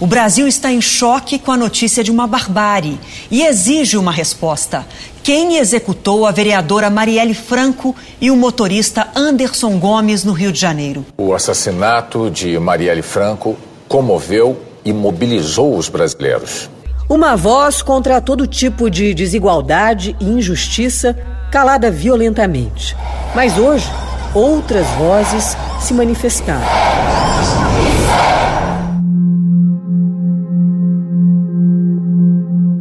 O 0.00 0.06
Brasil 0.06 0.46
está 0.46 0.70
em 0.70 0.80
choque 0.80 1.40
com 1.40 1.50
a 1.50 1.56
notícia 1.56 2.04
de 2.04 2.10
uma 2.12 2.24
barbárie 2.24 3.00
e 3.32 3.42
exige 3.42 3.96
uma 3.96 4.12
resposta. 4.12 4.86
Quem 5.24 5.56
executou 5.56 6.24
a 6.24 6.30
vereadora 6.30 6.88
Marielle 6.88 7.34
Franco 7.34 7.96
e 8.20 8.30
o 8.30 8.36
motorista 8.36 9.08
Anderson 9.16 9.76
Gomes 9.76 10.22
no 10.22 10.32
Rio 10.32 10.52
de 10.52 10.60
Janeiro? 10.60 11.04
O 11.18 11.34
assassinato 11.34 12.30
de 12.30 12.56
Marielle 12.60 13.02
Franco 13.02 13.56
comoveu 13.88 14.62
e 14.84 14.92
mobilizou 14.92 15.76
os 15.76 15.88
brasileiros. 15.88 16.70
Uma 17.08 17.34
voz 17.34 17.82
contra 17.82 18.20
todo 18.20 18.46
tipo 18.46 18.88
de 18.88 19.12
desigualdade 19.12 20.14
e 20.20 20.24
injustiça 20.24 21.18
calada 21.50 21.90
violentamente. 21.90 22.96
Mas 23.34 23.58
hoje, 23.58 23.90
outras 24.32 24.86
vozes 24.90 25.56
se 25.80 25.92
manifestaram. 25.92 27.27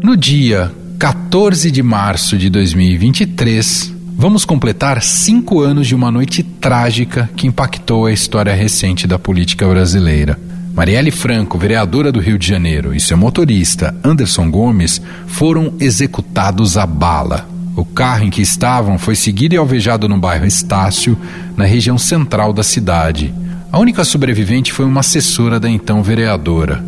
No 0.08 0.16
dia 0.16 0.72
14 0.98 1.70
de 1.70 1.84
março 1.84 2.38
de 2.38 2.50
2023, 2.50 3.94
vamos 4.16 4.46
completar 4.46 5.02
cinco 5.02 5.60
anos 5.60 5.86
de 5.86 5.94
uma 5.94 6.10
noite 6.10 6.42
trágica 6.44 7.30
que 7.36 7.46
impactou 7.46 8.06
a 8.06 8.14
história 8.14 8.54
recente 8.54 9.06
da 9.06 9.20
política 9.20 9.68
brasileira. 9.68 10.40
Marielle 10.74 11.12
Franco, 11.12 11.58
vereadora 11.58 12.10
do 12.10 12.22
Rio 12.22 12.40
de 12.40 12.48
Janeiro, 12.48 12.96
e 12.96 13.02
seu 13.02 13.18
motorista, 13.18 13.94
Anderson 14.02 14.50
Gomes, 14.50 15.02
foram 15.26 15.74
executados 15.78 16.78
a 16.78 16.86
bala. 16.86 17.46
O 17.76 17.84
carro 17.84 18.24
em 18.24 18.30
que 18.30 18.42
estavam 18.42 18.98
foi 18.98 19.14
seguido 19.14 19.56
e 19.56 19.58
alvejado 19.58 20.08
no 20.08 20.18
bairro 20.18 20.46
Estácio, 20.46 21.18
na 21.58 21.66
região 21.66 21.98
central 21.98 22.54
da 22.54 22.64
cidade. 22.64 23.34
A 23.70 23.78
única 23.78 24.06
sobrevivente 24.06 24.72
foi 24.72 24.86
uma 24.86 25.02
assessora 25.02 25.60
da 25.60 25.70
então 25.70 26.02
vereadora. 26.02 26.82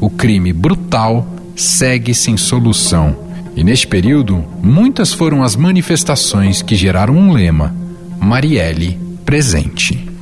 O 0.00 0.10
crime 0.10 0.52
brutal 0.52 1.35
segue 1.56 2.14
sem 2.14 2.36
solução. 2.36 3.16
E 3.56 3.64
neste 3.64 3.86
período, 3.86 4.44
muitas 4.62 5.12
foram 5.12 5.42
as 5.42 5.56
manifestações 5.56 6.60
que 6.60 6.76
geraram 6.76 7.16
um 7.16 7.32
lema: 7.32 7.74
Marielle 8.20 8.98
presente. 9.24 10.15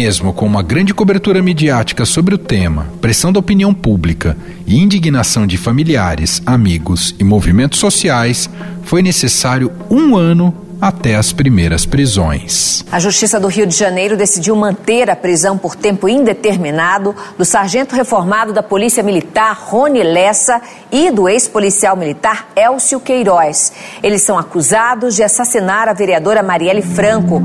Mesmo 0.00 0.32
com 0.32 0.46
uma 0.46 0.62
grande 0.62 0.94
cobertura 0.94 1.42
midiática 1.42 2.04
sobre 2.04 2.32
o 2.32 2.38
tema, 2.38 2.86
pressão 3.00 3.32
da 3.32 3.40
opinião 3.40 3.74
pública 3.74 4.36
e 4.64 4.78
indignação 4.80 5.44
de 5.44 5.58
familiares, 5.58 6.40
amigos 6.46 7.16
e 7.18 7.24
movimentos 7.24 7.80
sociais, 7.80 8.48
foi 8.84 9.02
necessário 9.02 9.72
um 9.90 10.16
ano 10.16 10.54
até 10.80 11.16
as 11.16 11.32
primeiras 11.32 11.84
prisões. 11.84 12.84
A 12.92 13.00
Justiça 13.00 13.40
do 13.40 13.48
Rio 13.48 13.66
de 13.66 13.74
Janeiro 13.74 14.16
decidiu 14.16 14.54
manter 14.54 15.10
a 15.10 15.16
prisão 15.16 15.58
por 15.58 15.74
tempo 15.74 16.08
indeterminado 16.08 17.12
do 17.36 17.44
sargento 17.44 17.96
reformado 17.96 18.52
da 18.52 18.62
Polícia 18.62 19.02
Militar, 19.02 19.58
Rony 19.60 20.04
Lessa, 20.04 20.62
e 20.92 21.10
do 21.10 21.28
ex-policial 21.28 21.96
militar 21.96 22.46
Elcio 22.54 23.00
Queiroz. 23.00 23.72
Eles 24.00 24.22
são 24.22 24.38
acusados 24.38 25.16
de 25.16 25.24
assassinar 25.24 25.88
a 25.88 25.92
vereadora 25.92 26.40
Marielle 26.40 26.82
Franco. 26.82 27.42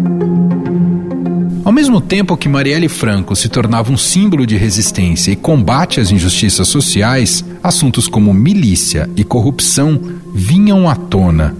Ao 1.65 1.71
mesmo 1.71 2.01
tempo 2.01 2.35
que 2.35 2.49
Marielle 2.49 2.89
Franco 2.89 3.37
se 3.37 3.47
tornava 3.47 3.89
um 3.89 3.95
símbolo 3.95 4.45
de 4.45 4.57
resistência 4.57 5.31
e 5.31 5.35
combate 5.35 6.01
às 6.01 6.11
injustiças 6.11 6.67
sociais, 6.67 7.43
assuntos 7.63 8.05
como 8.05 8.33
milícia 8.33 9.09
e 9.15 9.23
corrupção 9.23 9.97
vinham 10.33 10.89
à 10.89 10.95
tona. 10.95 11.55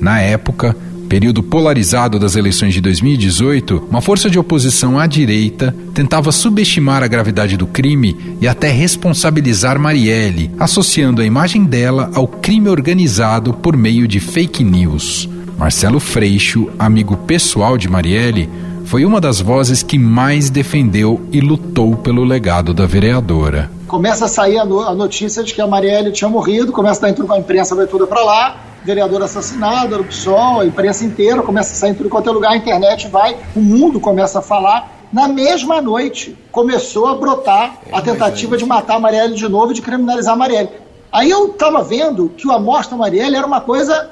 Na 0.00 0.20
época, 0.20 0.76
período 1.08 1.44
polarizado 1.44 2.18
das 2.18 2.34
eleições 2.34 2.74
de 2.74 2.80
2018, 2.80 3.86
uma 3.88 4.00
força 4.00 4.28
de 4.28 4.36
oposição 4.36 4.98
à 4.98 5.06
direita 5.06 5.72
tentava 5.94 6.32
subestimar 6.32 7.04
a 7.04 7.06
gravidade 7.06 7.56
do 7.56 7.68
crime 7.68 8.16
e 8.40 8.48
até 8.48 8.72
responsabilizar 8.72 9.78
Marielle, 9.78 10.50
associando 10.58 11.22
a 11.22 11.24
imagem 11.24 11.64
dela 11.64 12.10
ao 12.14 12.26
crime 12.26 12.68
organizado 12.68 13.54
por 13.54 13.76
meio 13.76 14.08
de 14.08 14.18
fake 14.18 14.64
news. 14.64 15.28
Marcelo 15.56 16.00
Freixo, 16.00 16.68
amigo 16.78 17.16
pessoal 17.16 17.78
de 17.78 17.88
Marielle, 17.88 18.48
foi 18.90 19.04
uma 19.04 19.20
das 19.20 19.40
vozes 19.40 19.84
que 19.84 19.96
mais 19.96 20.50
defendeu 20.50 21.20
e 21.30 21.40
lutou 21.40 21.96
pelo 21.96 22.24
legado 22.24 22.74
da 22.74 22.86
vereadora. 22.86 23.70
Começa 23.86 24.24
a 24.24 24.28
sair 24.28 24.58
a, 24.58 24.64
no, 24.64 24.80
a 24.80 24.92
notícia 24.92 25.44
de 25.44 25.54
que 25.54 25.60
a 25.60 25.66
Marielle 25.68 26.10
tinha 26.10 26.28
morrido, 26.28 26.72
começa 26.72 27.06
a 27.06 27.08
entrar 27.08 27.24
com 27.24 27.32
a 27.32 27.38
imprensa 27.38 27.76
vai 27.76 27.86
toda 27.86 28.04
para 28.04 28.20
lá, 28.24 28.56
vereador 28.84 29.22
assassinado, 29.22 29.94
era 29.94 30.02
o 30.02 30.04
PSOL, 30.04 30.62
a 30.62 30.66
imprensa 30.66 31.04
inteira 31.04 31.40
começa 31.40 31.72
a 31.72 31.76
sair 31.76 31.92
em 31.92 31.94
tudo 31.94 32.08
quanto 32.08 32.30
é 32.30 32.32
lugar, 32.32 32.50
a 32.50 32.56
internet 32.56 33.06
vai, 33.06 33.36
o 33.54 33.60
mundo 33.60 34.00
começa 34.00 34.40
a 34.40 34.42
falar. 34.42 35.06
Na 35.12 35.28
mesma 35.28 35.80
noite, 35.80 36.36
começou 36.50 37.06
a 37.06 37.14
brotar 37.14 37.78
a 37.92 38.02
tentativa 38.02 38.56
de 38.56 38.66
matar 38.66 38.96
a 38.96 38.98
Marielle 38.98 39.36
de 39.36 39.48
novo 39.48 39.70
e 39.70 39.74
de 39.76 39.82
criminalizar 39.82 40.34
a 40.34 40.36
Marielle. 40.36 40.68
Aí 41.12 41.30
eu 41.30 41.46
estava 41.46 41.80
vendo 41.84 42.28
que 42.36 42.50
a 42.50 42.58
morte 42.58 42.90
da 42.90 42.96
Marielle 42.96 43.36
era 43.36 43.46
uma 43.46 43.60
coisa 43.60 44.10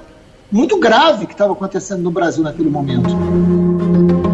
muito 0.52 0.78
grave 0.78 1.26
que 1.26 1.32
estava 1.32 1.52
acontecendo 1.52 2.00
no 2.00 2.12
Brasil 2.12 2.44
naquele 2.44 2.70
momento. 2.70 4.27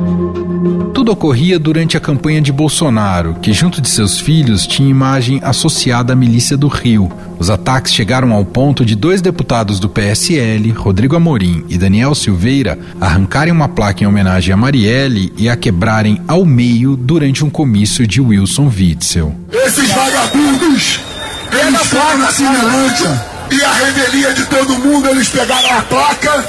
Tudo 1.04 1.12
ocorria 1.12 1.59
durante 1.59 1.98
a 1.98 2.00
campanha 2.00 2.41
de 2.41 2.50
Bolsonaro, 2.50 3.34
que, 3.42 3.53
junto 3.53 3.78
de 3.78 3.91
seus 3.91 4.19
filhos, 4.19 4.66
tinha 4.66 4.88
imagem 4.88 5.38
associada 5.44 6.15
à 6.15 6.16
milícia 6.16 6.56
do 6.56 6.66
Rio. 6.66 7.12
Os 7.38 7.50
ataques 7.50 7.92
chegaram 7.92 8.32
ao 8.32 8.42
ponto 8.42 8.87
de 8.87 8.97
dois 8.97 9.20
deputados 9.20 9.78
do 9.78 9.87
PSL, 9.87 10.70
Rodrigo 10.70 11.15
Amorim 11.15 11.62
e 11.69 11.76
Daniel 11.76 12.15
Silveira, 12.15 12.78
arrancarem 12.98 13.53
uma 13.53 13.69
placa 13.69 14.03
em 14.03 14.06
homenagem 14.06 14.54
a 14.54 14.56
Marielle 14.56 15.31
e 15.37 15.47
a 15.47 15.56
quebrarem 15.59 16.22
ao 16.26 16.42
meio 16.47 16.97
durante 16.97 17.44
um 17.44 17.50
comício 17.50 18.06
de 18.06 18.22
Wilson 18.22 18.72
Witzel. 18.75 19.34
Esses 19.53 19.91
vagabundos, 19.91 21.00
eles 21.53 21.86
foram 21.86 22.31
semelhante 22.32 23.03
e 23.53 23.62
a 23.62 23.72
revelia 23.75 24.32
de 24.32 24.47
todo 24.47 24.78
mundo, 24.78 25.06
eles 25.10 25.28
pegaram 25.28 25.71
a 25.71 25.82
placa 25.82 26.47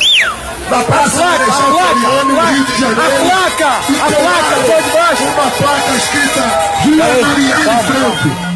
da 0.70 0.84
Praça 0.84 1.18
placa, 1.18 1.44
a 1.44 1.48
placa, 1.48 2.24
no 2.24 2.53
Rio 2.53 2.66
de 2.66 2.80
Janeiro. 2.80 3.02
A 3.02 3.20
placa, 3.26 3.70
a 3.70 4.12
placa, 4.12 4.56
foi 4.66 4.84
de 4.84 4.90
baixo. 4.92 5.24
Uma 5.24 5.52
placa 5.52 5.96
escrita 5.96 6.42
Rio 6.84 6.98
Marielle 6.98 7.84
Franco. 7.86 8.56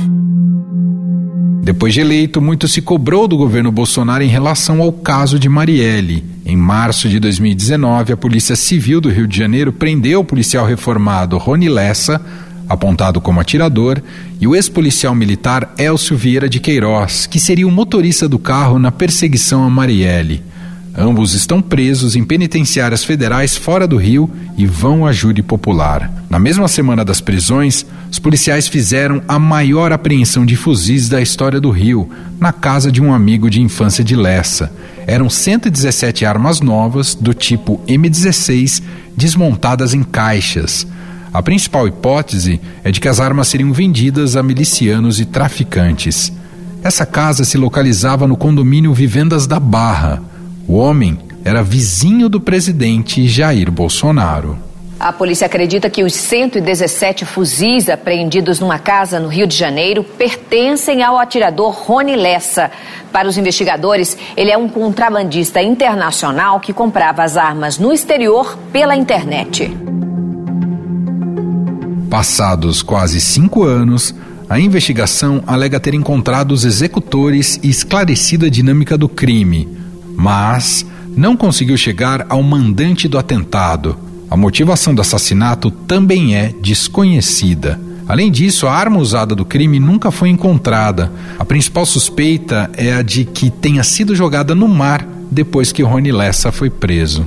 Depois 1.64 1.94
de 1.94 2.02
eleito, 2.02 2.42
muito 2.42 2.68
se 2.68 2.82
cobrou 2.82 3.28
do 3.28 3.38
governo 3.38 3.72
Bolsonaro 3.72 4.24
em 4.24 4.28
relação 4.28 4.82
ao 4.82 4.92
caso 4.92 5.38
de 5.38 5.48
Marielle. 5.48 6.24
Em 6.44 6.56
março 6.56 7.08
de 7.08 7.20
2019, 7.20 8.14
a 8.14 8.18
Polícia 8.18 8.56
Civil 8.56 9.00
do 9.00 9.10
Rio 9.10 9.28
de 9.28 9.38
Janeiro 9.38 9.72
prendeu 9.72 10.22
o 10.22 10.26
policial 10.26 10.66
reformado 10.66 11.38
Rony 11.38 11.70
Lessa, 11.70 12.20
apontado 12.68 13.22
como 13.22 13.40
atirador, 13.40 14.02
e 14.42 14.48
o 14.48 14.56
ex-policial 14.56 15.14
militar 15.14 15.76
Elcio 15.78 16.18
Vieira 16.18 16.50
de 16.50 16.60
Queiroz, 16.60 17.28
que 17.28 17.40
seria 17.40 17.68
o 17.68 17.72
motorista 17.72 18.28
do 18.28 18.40
carro 18.40 18.80
na 18.80 18.92
perseguição 18.92 19.64
a 19.64 19.70
Marielle. 19.70 20.42
Ambos 21.02 21.34
estão 21.34 21.62
presos 21.62 22.18
em 22.18 22.26
penitenciárias 22.26 23.06
federais 23.06 23.56
fora 23.56 23.88
do 23.88 23.96
Rio 23.96 24.30
e 24.58 24.66
vão 24.66 25.06
a 25.06 25.14
júri 25.14 25.42
popular. 25.42 26.12
Na 26.30 26.38
mesma 26.38 26.68
semana 26.68 27.06
das 27.06 27.22
prisões, 27.22 27.86
os 28.12 28.20
policiais 28.20 28.68
fizeram 28.68 29.22
a 29.26 29.40
maior 29.40 29.94
apreensão 29.94 30.46
de 30.46 30.58
fuzis 30.58 31.08
da 31.08 31.22
história 31.22 31.62
do 31.62 31.72
Rio, 31.72 32.10
na 32.38 32.52
casa 32.52 32.92
de 32.92 33.02
um 33.02 33.14
amigo 33.14 33.50
de 33.50 33.62
infância 33.62 34.04
de 34.04 34.14
Lessa. 34.14 34.74
Eram 35.08 35.30
117 35.30 36.26
armas 36.26 36.60
novas, 36.60 37.16
do 37.16 37.34
tipo 37.34 37.80
M16, 37.88 38.84
desmontadas 39.16 39.94
em 39.94 40.04
caixas. 40.04 40.86
A 41.34 41.42
principal 41.42 41.88
hipótese 41.88 42.60
é 42.84 42.92
de 42.92 43.00
que 43.00 43.08
as 43.08 43.22
armas 43.22 43.48
seriam 43.48 43.72
vendidas 43.72 44.36
a 44.36 44.44
milicianos 44.44 45.18
e 45.18 45.24
traficantes. 45.24 46.30
Essa 46.84 47.06
casa 47.06 47.46
se 47.46 47.58
localizava 47.58 48.28
no 48.28 48.36
condomínio 48.36 48.94
Vivendas 48.94 49.48
da 49.48 49.62
Barra. 49.62 50.22
O 50.70 50.76
homem 50.76 51.18
era 51.44 51.64
vizinho 51.64 52.30
do 52.30 52.40
presidente 52.40 53.28
Jair 53.28 53.72
Bolsonaro. 53.72 54.56
A 55.00 55.12
polícia 55.12 55.48
acredita 55.48 55.90
que 55.90 56.04
os 56.04 56.14
117 56.14 57.26
fuzis 57.26 57.90
apreendidos 57.90 58.60
numa 58.60 58.78
casa 58.78 59.20
no 59.20 59.30
Rio 59.30 59.48
de 59.48 59.58
Janeiro 59.58 60.04
pertencem 60.04 61.02
ao 61.02 61.18
atirador 61.18 61.72
Rony 61.72 62.16
Lessa. 62.16 62.70
Para 63.12 63.28
os 63.28 63.36
investigadores, 63.36 64.16
ele 64.38 64.52
é 64.52 64.58
um 64.60 64.70
contrabandista 64.70 65.60
internacional 65.60 66.60
que 66.60 66.72
comprava 66.72 67.24
as 67.24 67.36
armas 67.36 67.80
no 67.80 67.92
exterior 67.92 68.56
pela 68.72 68.96
internet. 68.96 69.76
Passados 72.12 72.84
quase 72.84 73.20
cinco 73.20 73.64
anos, 73.64 74.14
a 74.48 74.60
investigação 74.60 75.44
alega 75.48 75.80
ter 75.80 75.96
encontrado 75.96 76.52
os 76.52 76.64
executores 76.64 77.60
e 77.64 77.70
esclarecido 77.70 78.46
a 78.46 78.50
dinâmica 78.50 78.96
do 78.96 79.10
crime 79.10 79.79
mas 80.20 80.86
não 81.16 81.36
conseguiu 81.36 81.78
chegar 81.78 82.26
ao 82.28 82.44
mandante 82.44 83.08
do 83.08 83.18
atentado. 83.18 83.98
A 84.30 84.36
motivação 84.36 84.94
do 84.94 85.02
assassinato 85.02 85.72
também 85.72 86.36
é 86.36 86.54
desconhecida. 86.62 87.80
Além 88.08 88.30
disso, 88.30 88.68
a 88.68 88.74
arma 88.74 89.00
usada 89.00 89.34
do 89.34 89.46
crime 89.46 89.80
nunca 89.80 90.12
foi 90.12 90.30
encontrada. 90.30 91.12
A 91.38 91.46
principal 91.46 91.86
suspeita 91.86 92.70
é 92.76 92.94
a 92.94 93.02
de 93.02 93.24
que 93.24 93.50
tenha 93.50 93.84
sido 93.84 94.16
jogada 94.16 94.54
no 94.54 94.68
mar 94.68 95.08
depois 95.32 95.72
que 95.72 95.84
Rony 95.84 96.12
Lessa 96.12 96.52
foi 96.52 96.70
preso. 96.70 97.26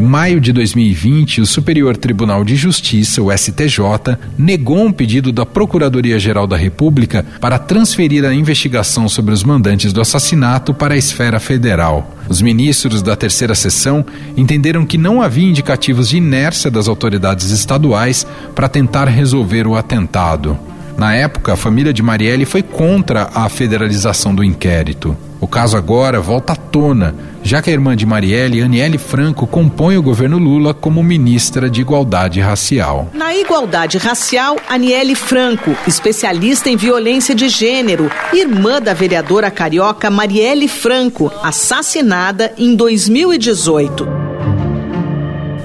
Em 0.00 0.02
maio 0.02 0.40
de 0.40 0.50
2020, 0.50 1.42
o 1.42 1.46
Superior 1.46 1.94
Tribunal 1.94 2.42
de 2.42 2.56
Justiça, 2.56 3.20
o 3.20 3.30
STJ, 3.30 4.16
negou 4.38 4.82
um 4.82 4.90
pedido 4.90 5.30
da 5.30 5.44
Procuradoria-Geral 5.44 6.46
da 6.46 6.56
República 6.56 7.22
para 7.38 7.58
transferir 7.58 8.24
a 8.24 8.32
investigação 8.32 9.10
sobre 9.10 9.34
os 9.34 9.44
mandantes 9.44 9.92
do 9.92 10.00
assassinato 10.00 10.72
para 10.72 10.94
a 10.94 10.96
esfera 10.96 11.38
federal. 11.38 12.16
Os 12.30 12.40
ministros 12.40 13.02
da 13.02 13.14
terceira 13.14 13.54
sessão 13.54 14.02
entenderam 14.38 14.86
que 14.86 14.96
não 14.96 15.20
havia 15.20 15.46
indicativos 15.46 16.08
de 16.08 16.16
inércia 16.16 16.70
das 16.70 16.88
autoridades 16.88 17.50
estaduais 17.50 18.26
para 18.54 18.70
tentar 18.70 19.04
resolver 19.04 19.66
o 19.66 19.76
atentado. 19.76 20.58
Na 20.96 21.14
época, 21.14 21.52
a 21.52 21.56
família 21.56 21.92
de 21.92 22.02
Marielle 22.02 22.46
foi 22.46 22.62
contra 22.62 23.28
a 23.34 23.50
federalização 23.50 24.34
do 24.34 24.42
inquérito. 24.42 25.14
O 25.40 25.46
caso 25.46 25.76
agora 25.76 26.20
volta 26.20 26.52
à 26.52 26.56
tona, 26.56 27.14
já 27.42 27.62
que 27.62 27.70
a 27.70 27.72
irmã 27.72 27.96
de 27.96 28.04
Marielle, 28.04 28.60
Aniele 28.60 28.98
Franco, 28.98 29.46
compõe 29.46 29.96
o 29.96 30.02
governo 30.02 30.36
Lula 30.36 30.74
como 30.74 31.02
ministra 31.02 31.70
de 31.70 31.80
Igualdade 31.80 32.40
Racial. 32.40 33.08
Na 33.14 33.34
igualdade 33.34 33.96
racial, 33.96 34.56
Aniele 34.68 35.14
Franco, 35.14 35.74
especialista 35.86 36.68
em 36.68 36.76
violência 36.76 37.34
de 37.34 37.48
gênero, 37.48 38.10
irmã 38.34 38.82
da 38.82 38.92
vereadora 38.92 39.50
carioca 39.50 40.10
Marielle 40.10 40.68
Franco, 40.68 41.32
assassinada 41.42 42.52
em 42.58 42.76
2018. 42.76 44.19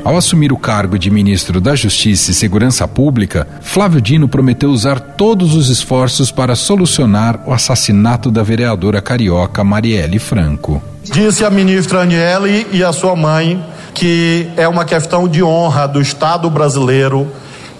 Ao 0.05 0.15
assumir 0.15 0.53
o 0.53 0.57
cargo 0.57 0.99
de 0.99 1.09
ministro 1.09 1.59
da 1.59 1.73
Justiça 1.73 2.29
e 2.29 2.33
Segurança 2.35 2.87
Pública, 2.87 3.47
Flávio 3.59 3.99
Dino 3.99 4.27
prometeu 4.27 4.69
usar 4.69 4.99
todos 4.99 5.55
os 5.55 5.67
esforços 5.67 6.31
para 6.31 6.55
solucionar 6.55 7.39
o 7.43 7.51
assassinato 7.51 8.29
da 8.29 8.43
vereadora 8.43 9.01
carioca 9.01 9.63
Marielle 9.63 10.19
Franco. 10.19 10.79
Disse 11.03 11.43
a 11.43 11.49
ministra 11.49 12.03
Aniele 12.03 12.67
e 12.71 12.83
a 12.83 12.93
sua 12.93 13.15
mãe 13.15 13.65
que 13.95 14.47
é 14.55 14.67
uma 14.67 14.85
questão 14.85 15.27
de 15.27 15.41
honra 15.41 15.87
do 15.87 15.99
Estado 15.99 16.51
brasileiro 16.51 17.27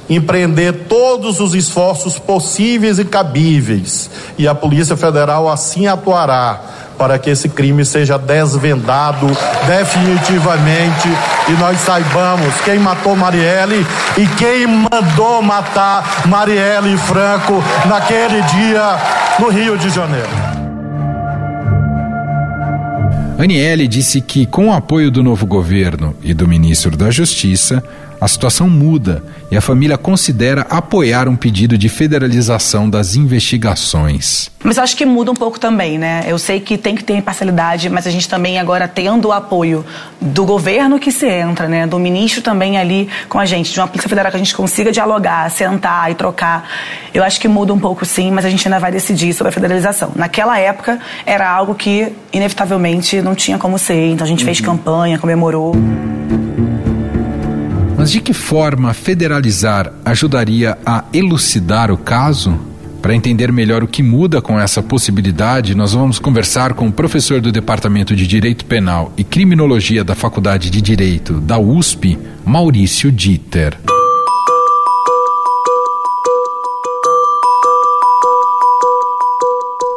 empreender 0.10 0.86
todos 0.89 1.39
os 1.39 1.54
esforços 1.54 2.18
possíveis 2.18 2.98
e 2.98 3.06
cabíveis, 3.06 4.10
e 4.36 4.48
a 4.48 4.56
Polícia 4.56 4.98
Federal 4.98 5.48
assim 5.48 5.86
atuará 5.86 6.85
para 6.97 7.19
que 7.19 7.30
esse 7.30 7.50
crime 7.50 7.86
seja 7.86 8.18
desvendado 8.18 9.27
definitivamente 9.68 11.07
e 11.47 11.51
nós 11.53 11.80
saibamos 11.80 12.53
quem 12.63 12.80
matou 12.80 13.15
Marielle 13.15 13.86
e 14.18 14.27
quem 14.38 14.65
mandou 14.68 15.42
matar 15.42 16.24
Marielle 16.25 16.97
Franco 16.97 17.63
naquele 17.88 18.42
dia 18.42 18.97
no 19.39 19.50
Rio 19.50 19.77
de 19.77 19.89
Janeiro. 19.89 20.56
Aniele 23.38 23.86
disse 23.86 24.21
que, 24.21 24.45
com 24.45 24.69
o 24.69 24.74
apoio 24.74 25.12
do 25.12 25.21
novo 25.21 25.45
governo 25.45 26.15
e 26.24 26.33
do 26.33 26.48
ministro 26.48 26.95
da 26.95 27.12
Justiça, 27.12 27.83
a 28.19 28.27
situação 28.27 28.69
muda 28.69 29.23
e 29.51 29.57
a 29.57 29.62
família 29.62 29.97
considera 29.97 30.65
apoiar 30.69 31.27
um 31.27 31.35
pedido 31.35 31.77
de 31.77 31.89
federalização 31.89 32.89
das 32.89 33.15
investigações. 33.15 34.50
Mas 34.63 34.79
acho 34.79 34.97
que 34.97 35.06
muda 35.06 35.31
um 35.31 35.35
pouco 35.35 35.59
também, 35.59 35.97
né? 35.97 36.23
Eu 36.27 36.39
sei 36.39 36.59
que 36.59 36.77
tem 36.77 36.95
que 36.95 37.03
ter 37.03 37.13
imparcialidade, 37.13 37.89
mas 37.89 38.07
a 38.07 38.12
gente 38.12 38.27
também 38.27 38.57
agora 38.57 38.88
tendo 38.88 39.27
o 39.27 39.31
apoio 39.31 39.85
do 40.19 40.44
governo 40.44 41.00
que 41.00 41.12
se 41.12 41.27
entra, 41.27 41.67
né? 41.67 41.85
Do 41.85 42.00
ministro 42.00 42.41
também 42.41 42.77
ali 42.77 43.07
com 43.29 43.38
a 43.38 43.45
gente, 43.45 43.71
de 43.71 43.79
uma 43.79 43.88
polícia 43.88 44.09
federal 44.09 44.31
que 44.31 44.38
a 44.38 44.39
gente 44.39 44.56
consiga 44.56 44.91
dialogar, 44.91 45.50
sentar 45.51 46.12
e 46.12 46.15
trocar. 46.15 46.67
Eu 47.13 47.23
acho 47.23 47.39
que 47.39 47.47
muda 47.47 47.73
um 47.73 47.79
pouco 47.79 48.06
sim, 48.06 48.31
mas 48.31 48.44
a 48.44 48.50
gente 48.50 48.67
ainda 48.67 48.79
vai 48.79 48.91
decidir 48.91 49.33
sobre 49.33 49.50
a 49.50 49.53
federalização. 49.53 50.12
Naquela 50.15 50.57
época 50.59 51.00
era 51.25 51.50
algo 51.50 51.75
que 51.75 52.12
inevitavelmente 52.33 53.21
não 53.21 53.35
tinha 53.35 53.59
como 53.59 53.77
ser, 53.77 54.09
então 54.12 54.25
a 54.25 54.27
gente 54.27 54.39
uhum. 54.39 54.45
fez 54.45 54.62
campanha, 54.62 55.19
comemorou. 55.19 55.75
Mas 58.06 58.12
de 58.12 58.22
que 58.22 58.36
forma 58.36 58.94
federalizar 58.94 59.92
ajudaria 60.06 60.78
a 60.86 61.06
elucidar 61.12 61.90
o 61.90 61.98
caso? 61.98 62.56
Para 63.02 63.16
entender 63.16 63.52
melhor 63.52 63.84
o 63.84 63.88
que 63.88 64.04
muda 64.04 64.44
com 64.44 64.60
essa 64.60 64.84
possibilidade, 64.84 65.74
nós 65.74 65.94
vamos 65.94 66.19
conversar 66.19 66.75
com 66.75 66.88
o 66.88 66.92
professor 66.92 67.42
do 67.42 67.52
Departamento 67.52 68.16
de 68.16 68.28
Direito 68.28 68.63
Penal 68.66 69.12
e 69.18 69.24
Criminologia 69.24 70.04
da 70.04 70.13
Faculdade 70.13 70.69
de 70.69 70.84
Direito 70.84 71.42
da 71.42 71.57
USP, 71.57 72.16
Maurício 72.46 73.12
Dieter. 73.12 73.75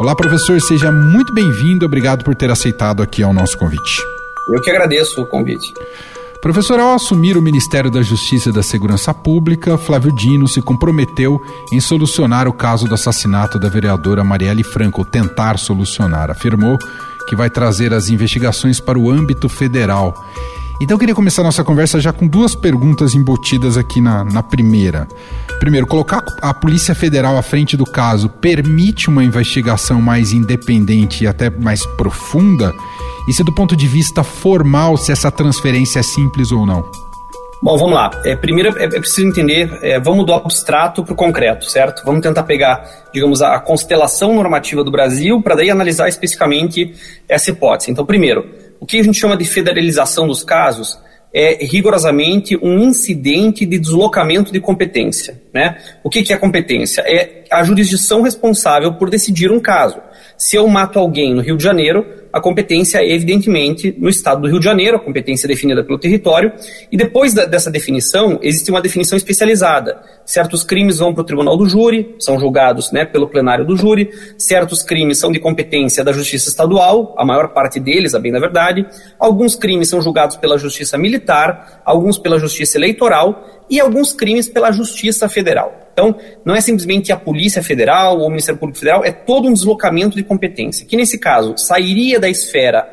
Olá, 0.01 0.17
professor, 0.17 0.59
seja 0.63 0.91
muito 0.91 1.35
bem-vindo. 1.35 1.85
Obrigado 1.85 2.25
por 2.25 2.35
ter 2.35 2.51
aceitado 2.51 3.03
aqui 3.03 3.23
ao 3.23 3.35
nosso 3.35 3.59
convite. 3.59 4.01
Eu 4.49 4.63
que 4.63 4.71
agradeço 4.71 5.21
o 5.21 5.27
convite. 5.27 5.75
Professor, 6.41 6.79
ao 6.79 6.95
assumir 6.95 7.37
o 7.37 7.43
Ministério 7.43 7.91
da 7.91 8.01
Justiça 8.01 8.51
e 8.51 8.53
da 8.53 8.63
Segurança 8.63 9.13
Pública, 9.13 9.77
Flávio 9.77 10.13
Dino 10.13 10.47
se 10.47 10.63
comprometeu 10.63 11.43
em 11.73 11.81
solucionar 11.81 12.47
o 12.47 12.53
caso 12.53 12.87
do 12.87 12.95
assassinato 12.95 13.59
da 13.59 13.69
vereadora 13.69 14.23
Marielle 14.23 14.63
Franco, 14.63 15.05
tentar 15.05 15.59
solucionar. 15.59 16.31
Afirmou 16.31 16.79
que 17.29 17.35
vai 17.35 17.51
trazer 17.51 17.93
as 17.93 18.09
investigações 18.09 18.79
para 18.79 18.97
o 18.97 19.11
âmbito 19.11 19.49
federal. 19.49 20.15
Então 20.81 20.95
eu 20.95 20.99
queria 20.99 21.15
começar 21.15 21.43
nossa 21.43 21.65
conversa 21.65 22.01
já 22.01 22.13
com 22.13 22.27
duas 22.27 22.55
perguntas 22.55 23.17
embutidas 23.17 23.77
aqui 23.77 24.01
na, 24.01 24.25
na 24.25 24.43
primeira. 24.43 25.09
Primeiro, 25.59 25.89
colocar 25.89 26.25
a 26.41 26.55
Polícia 26.55 26.95
Federal 26.95 27.37
à 27.37 27.43
frente 27.43 27.77
do 27.77 27.85
caso 27.85 28.29
permite 28.29 29.09
uma 29.09 29.25
investigação 29.25 30.01
mais 30.01 30.33
independente 30.33 31.25
e 31.25 31.27
até 31.27 31.51
mais 31.51 31.85
profunda? 31.85 32.73
E 33.29 33.33
se 33.35 33.45
do 33.45 33.53
ponto 33.53 33.77
de 33.77 33.87
vista 33.87 34.25
formal, 34.25 34.97
se 34.97 35.13
essa 35.13 35.31
transferência 35.31 36.01
é 36.01 36.03
simples 36.03 36.51
ou 36.51 36.65
não? 36.65 36.91
Bom, 37.61 37.77
vamos 37.77 37.95
lá. 37.95 38.11
É, 38.25 38.35
primeiro 38.35 38.79
é, 38.79 38.85
é 38.85 38.89
preciso 38.89 39.27
entender, 39.27 39.69
é, 39.83 40.01
vamos 40.01 40.25
do 40.25 40.33
abstrato 40.33 41.05
para 41.05 41.13
o 41.13 41.17
concreto, 41.17 41.69
certo? 41.69 42.03
Vamos 42.07 42.23
tentar 42.23 42.45
pegar, 42.45 42.89
digamos, 43.13 43.43
a, 43.43 43.57
a 43.57 43.61
constelação 43.61 44.35
normativa 44.35 44.83
do 44.83 44.91
Brasil 44.91 45.43
para 45.43 45.57
daí 45.57 45.69
analisar 45.69 46.09
especificamente 46.09 46.95
essa 47.29 47.51
hipótese. 47.51 47.91
Então, 47.91 48.07
primeiro, 48.07 48.49
o 48.81 48.87
que 48.87 48.99
a 48.99 49.03
gente 49.03 49.19
chama 49.19 49.37
de 49.37 49.45
federalização 49.45 50.27
dos 50.27 50.43
casos 50.43 50.99
é 51.35 51.63
rigorosamente 51.67 52.57
um 52.57 52.79
incidente 52.85 53.67
de 53.67 53.79
deslocamento 53.79 54.51
de 54.51 54.61
competência. 54.61 55.43
Né? 55.53 55.77
O 56.03 56.09
que, 56.09 56.23
que 56.23 56.33
é 56.33 56.37
competência? 56.39 57.03
É 57.07 57.45
a 57.51 57.63
jurisdição 57.63 58.23
responsável 58.23 58.95
por 58.95 59.11
decidir 59.11 59.51
um 59.51 59.61
caso. 59.61 60.01
Se 60.39 60.55
eu 60.55 60.69
mato 60.69 61.01
alguém 61.01 61.35
no 61.35 61.43
Rio 61.43 61.57
de 61.57 61.65
Janeiro, 61.65 62.07
a 62.33 62.41
competência 62.41 62.99
é 62.99 63.13
evidentemente 63.13 63.93
no 63.99 64.09
estado 64.09 64.43
do 64.43 64.49
Rio 64.49 64.61
de 64.61 64.65
Janeiro, 64.65 64.97
a 64.97 65.01
competência 65.01 65.47
é 65.47 65.49
definida 65.49 65.83
pelo 65.83 65.99
território, 65.99 66.53
e 66.93 66.97
depois 66.97 67.35
da, 67.35 67.45
dessa 67.45 67.73
definição, 67.73 68.39
existe 68.41 68.71
uma 68.71 68.81
definição 68.81 69.17
especializada. 69.17 70.01
Certos 70.25 70.63
crimes 70.63 70.99
vão 70.99 71.13
para 71.13 71.23
o 71.23 71.25
tribunal 71.25 71.57
do 71.57 71.69
júri, 71.69 72.15
são 72.21 72.39
julgados 72.39 72.93
né, 72.93 73.05
pelo 73.05 73.27
plenário 73.27 73.65
do 73.65 73.77
júri, 73.77 74.11
certos 74.39 74.81
crimes 74.81 75.19
são 75.19 75.33
de 75.33 75.41
competência 75.41 76.05
da 76.05 76.13
justiça 76.13 76.49
estadual, 76.49 77.17
a 77.19 77.25
maior 77.25 77.49
parte 77.49 77.81
deles, 77.81 78.15
a 78.15 78.21
bem 78.21 78.31
da 78.31 78.39
verdade, 78.39 78.87
alguns 79.19 79.57
crimes 79.57 79.89
são 79.89 80.01
julgados 80.01 80.37
pela 80.37 80.57
justiça 80.57 80.97
militar, 80.97 81.83
alguns 81.85 82.17
pela 82.17 82.39
justiça 82.39 82.79
eleitoral 82.79 83.65
e 83.69 83.81
alguns 83.81 84.13
crimes 84.13 84.49
pela 84.49 84.71
justiça 84.71 85.29
federal. 85.29 85.88
Então, 85.99 86.15
não 86.45 86.55
é 86.55 86.61
simplesmente 86.61 87.11
a 87.11 87.17
Polícia 87.17 87.61
Federal 87.61 88.21
ou 88.21 88.27
o 88.27 88.29
Ministério 88.29 88.57
Público 88.57 88.79
Federal, 88.79 89.05
é 89.05 89.11
todo 89.11 89.49
um 89.49 89.53
deslocamento 89.53 90.17
de 90.17 90.23
competência, 90.23 90.87
que 90.87 90.97
nesse 90.97 91.19
caso 91.19 91.55
sairia 91.57 92.21
da 92.21 92.29
esfera 92.29 92.87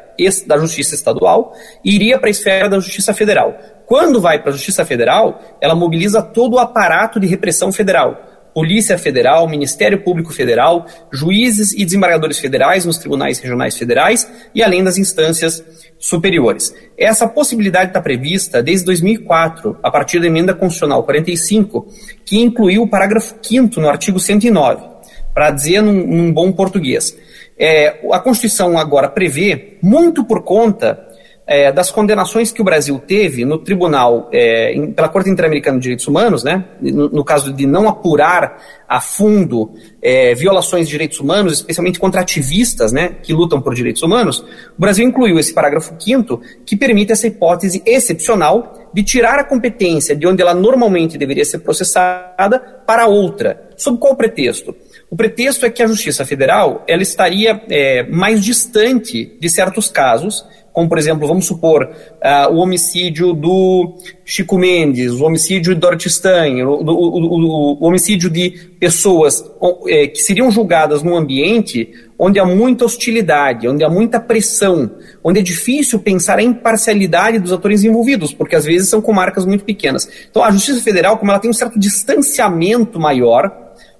da 0.48 0.58
Justiça 0.58 0.96
Estadual 0.96 1.54
e 1.84 1.94
iria 1.94 2.18
para 2.18 2.30
a 2.30 2.32
esfera 2.32 2.68
da 2.68 2.80
Justiça 2.80 3.14
Federal. 3.14 3.56
Quando 3.86 4.20
vai 4.20 4.42
para 4.42 4.50
a 4.50 4.54
Justiça 4.54 4.84
Federal, 4.84 5.40
ela 5.62 5.76
mobiliza 5.76 6.20
todo 6.20 6.56
o 6.56 6.60
aparato 6.60 7.20
de 7.20 7.28
repressão 7.28 7.72
federal 7.72 8.18
Polícia 8.56 8.98
Federal, 8.98 9.50
Ministério 9.50 10.02
Público 10.02 10.32
Federal, 10.32 10.86
juízes 11.12 11.74
e 11.74 11.84
desembargadores 11.84 12.40
federais 12.40 12.86
nos 12.86 12.98
tribunais 12.98 13.38
regionais 13.38 13.78
federais 13.78 14.32
e 14.56 14.64
além 14.64 14.82
das 14.82 14.98
instâncias 14.98 15.62
superiores. 16.00 16.74
Essa 16.98 17.28
possibilidade 17.28 17.90
está 17.90 18.02
prevista 18.02 18.64
desde 18.64 18.86
2004, 18.86 19.78
a 19.84 19.92
partir 19.92 20.22
da 20.22 20.28
emenda 20.28 20.54
constitucional 20.54 21.04
45, 21.04 21.86
que 22.24 22.40
incluiu 22.40 22.84
o 22.84 22.88
parágrafo 22.88 23.36
5 23.42 23.78
no 23.82 23.90
artigo 23.90 24.22
109, 24.22 24.86
para 25.34 25.52
dizer 25.52 25.82
num, 25.82 26.08
num, 26.08 26.32
bom 26.32 26.50
português. 26.54 27.14
É, 27.60 28.06
a 28.10 28.20
Constituição 28.20 28.78
agora 28.78 29.10
prevê, 29.10 29.78
muito 29.82 30.24
por 30.24 30.44
conta 30.44 31.05
é, 31.48 31.72
das 31.72 31.92
condenações 31.92 32.52
que 32.52 32.62
o 32.62 32.66
Brasil 32.66 33.00
teve 33.00 33.46
no 33.46 33.58
tribunal, 33.58 34.30
é, 34.32 34.74
em, 34.74 34.92
pela 34.92 35.08
Corte 35.08 35.30
Interamericana 35.30 35.78
de 35.78 35.84
Direitos 35.84 36.08
Humanos, 36.08 36.44
né, 36.44 36.66
no, 36.82 37.10
no 37.10 37.24
caso 37.24 37.54
de 37.54 37.68
não 37.68 37.88
apurar 37.88 38.58
a 38.88 39.00
fundo 39.00 39.74
é, 40.02 40.34
violações 40.34 40.86
de 40.86 40.92
direitos 40.92 41.20
humanos, 41.20 41.54
especialmente 41.54 42.00
contra 42.00 42.22
ativistas 42.22 42.92
né, 42.92 43.16
que 43.22 43.34
lutam 43.34 43.62
por 43.62 43.76
direitos 43.76 44.02
humanos, 44.02 44.40
o 44.40 44.82
Brasil 44.82 45.06
incluiu 45.06 45.38
esse 45.38 45.54
parágrafo 45.54 45.94
5 46.00 46.42
que 46.66 46.76
permite 46.76 47.12
essa 47.12 47.28
hipótese 47.28 47.82
excepcional 47.86 48.90
de 48.94 49.04
tirar 49.04 49.38
a 49.40 49.44
competência 49.44 50.16
de 50.16 50.26
onde 50.26 50.42
ela 50.42 50.54
normalmente 50.54 51.18
deveria 51.18 51.44
ser 51.44 51.60
processada 51.60 52.60
para 52.88 53.08
outra. 53.08 53.70
Sob 53.76 53.98
qual 53.98 54.16
pretexto? 54.16 54.76
O 55.10 55.16
pretexto 55.16 55.66
é 55.66 55.70
que 55.70 55.84
a 55.84 55.88
Justiça 55.88 56.26
Federal 56.26 56.84
ela 56.88 57.04
estaria 57.04 57.62
é, 57.70 58.04
mais 58.04 58.44
distante 58.44 59.38
de 59.40 59.50
certos 59.50 59.90
casos, 59.90 60.46
como 60.76 60.90
por 60.90 60.98
exemplo, 60.98 61.26
vamos 61.26 61.46
supor, 61.46 61.86
uh, 61.86 62.52
o 62.54 62.58
homicídio 62.58 63.32
do 63.32 63.96
Chico 64.26 64.58
Mendes, 64.58 65.14
o 65.14 65.24
homicídio 65.24 65.74
de 65.74 65.80
Dorothy 65.80 66.10
Stein, 66.10 66.64
o, 66.64 66.70
o, 66.70 66.84
o, 66.84 67.78
o 67.82 67.86
homicídio 67.86 68.30
de 68.30 68.50
pessoas 68.78 69.42
é, 69.88 70.08
que 70.08 70.20
seriam 70.20 70.52
julgadas 70.52 71.02
num 71.02 71.16
ambiente 71.16 71.90
onde 72.20 72.42
há 72.42 72.46
muita 72.46 72.84
hostilidade, 72.84 73.70
onde 73.70 73.86
há 73.86 73.90
muita 73.90 74.20
pressão, 74.20 74.92
onde 75.24 75.40
é 75.40 75.42
difícil 75.42 75.98
pensar 76.00 76.40
a 76.40 76.44
imparcialidade 76.44 77.40
dos 77.40 77.54
atores 77.54 77.86
envolvidos, 77.86 78.34
porque 78.34 78.58
às 78.58 78.66
vezes 78.66 78.90
são 78.90 79.02
comarcas 79.02 79.46
muito 79.46 79.64
pequenas. 79.64 80.10
Então 80.30 80.44
a 80.44 80.52
Justiça 80.52 80.82
Federal, 80.82 81.18
como 81.18 81.32
ela 81.32 81.40
tem 81.40 81.50
um 81.50 81.54
certo 81.54 81.80
distanciamento 81.80 83.00
maior, 83.00 83.50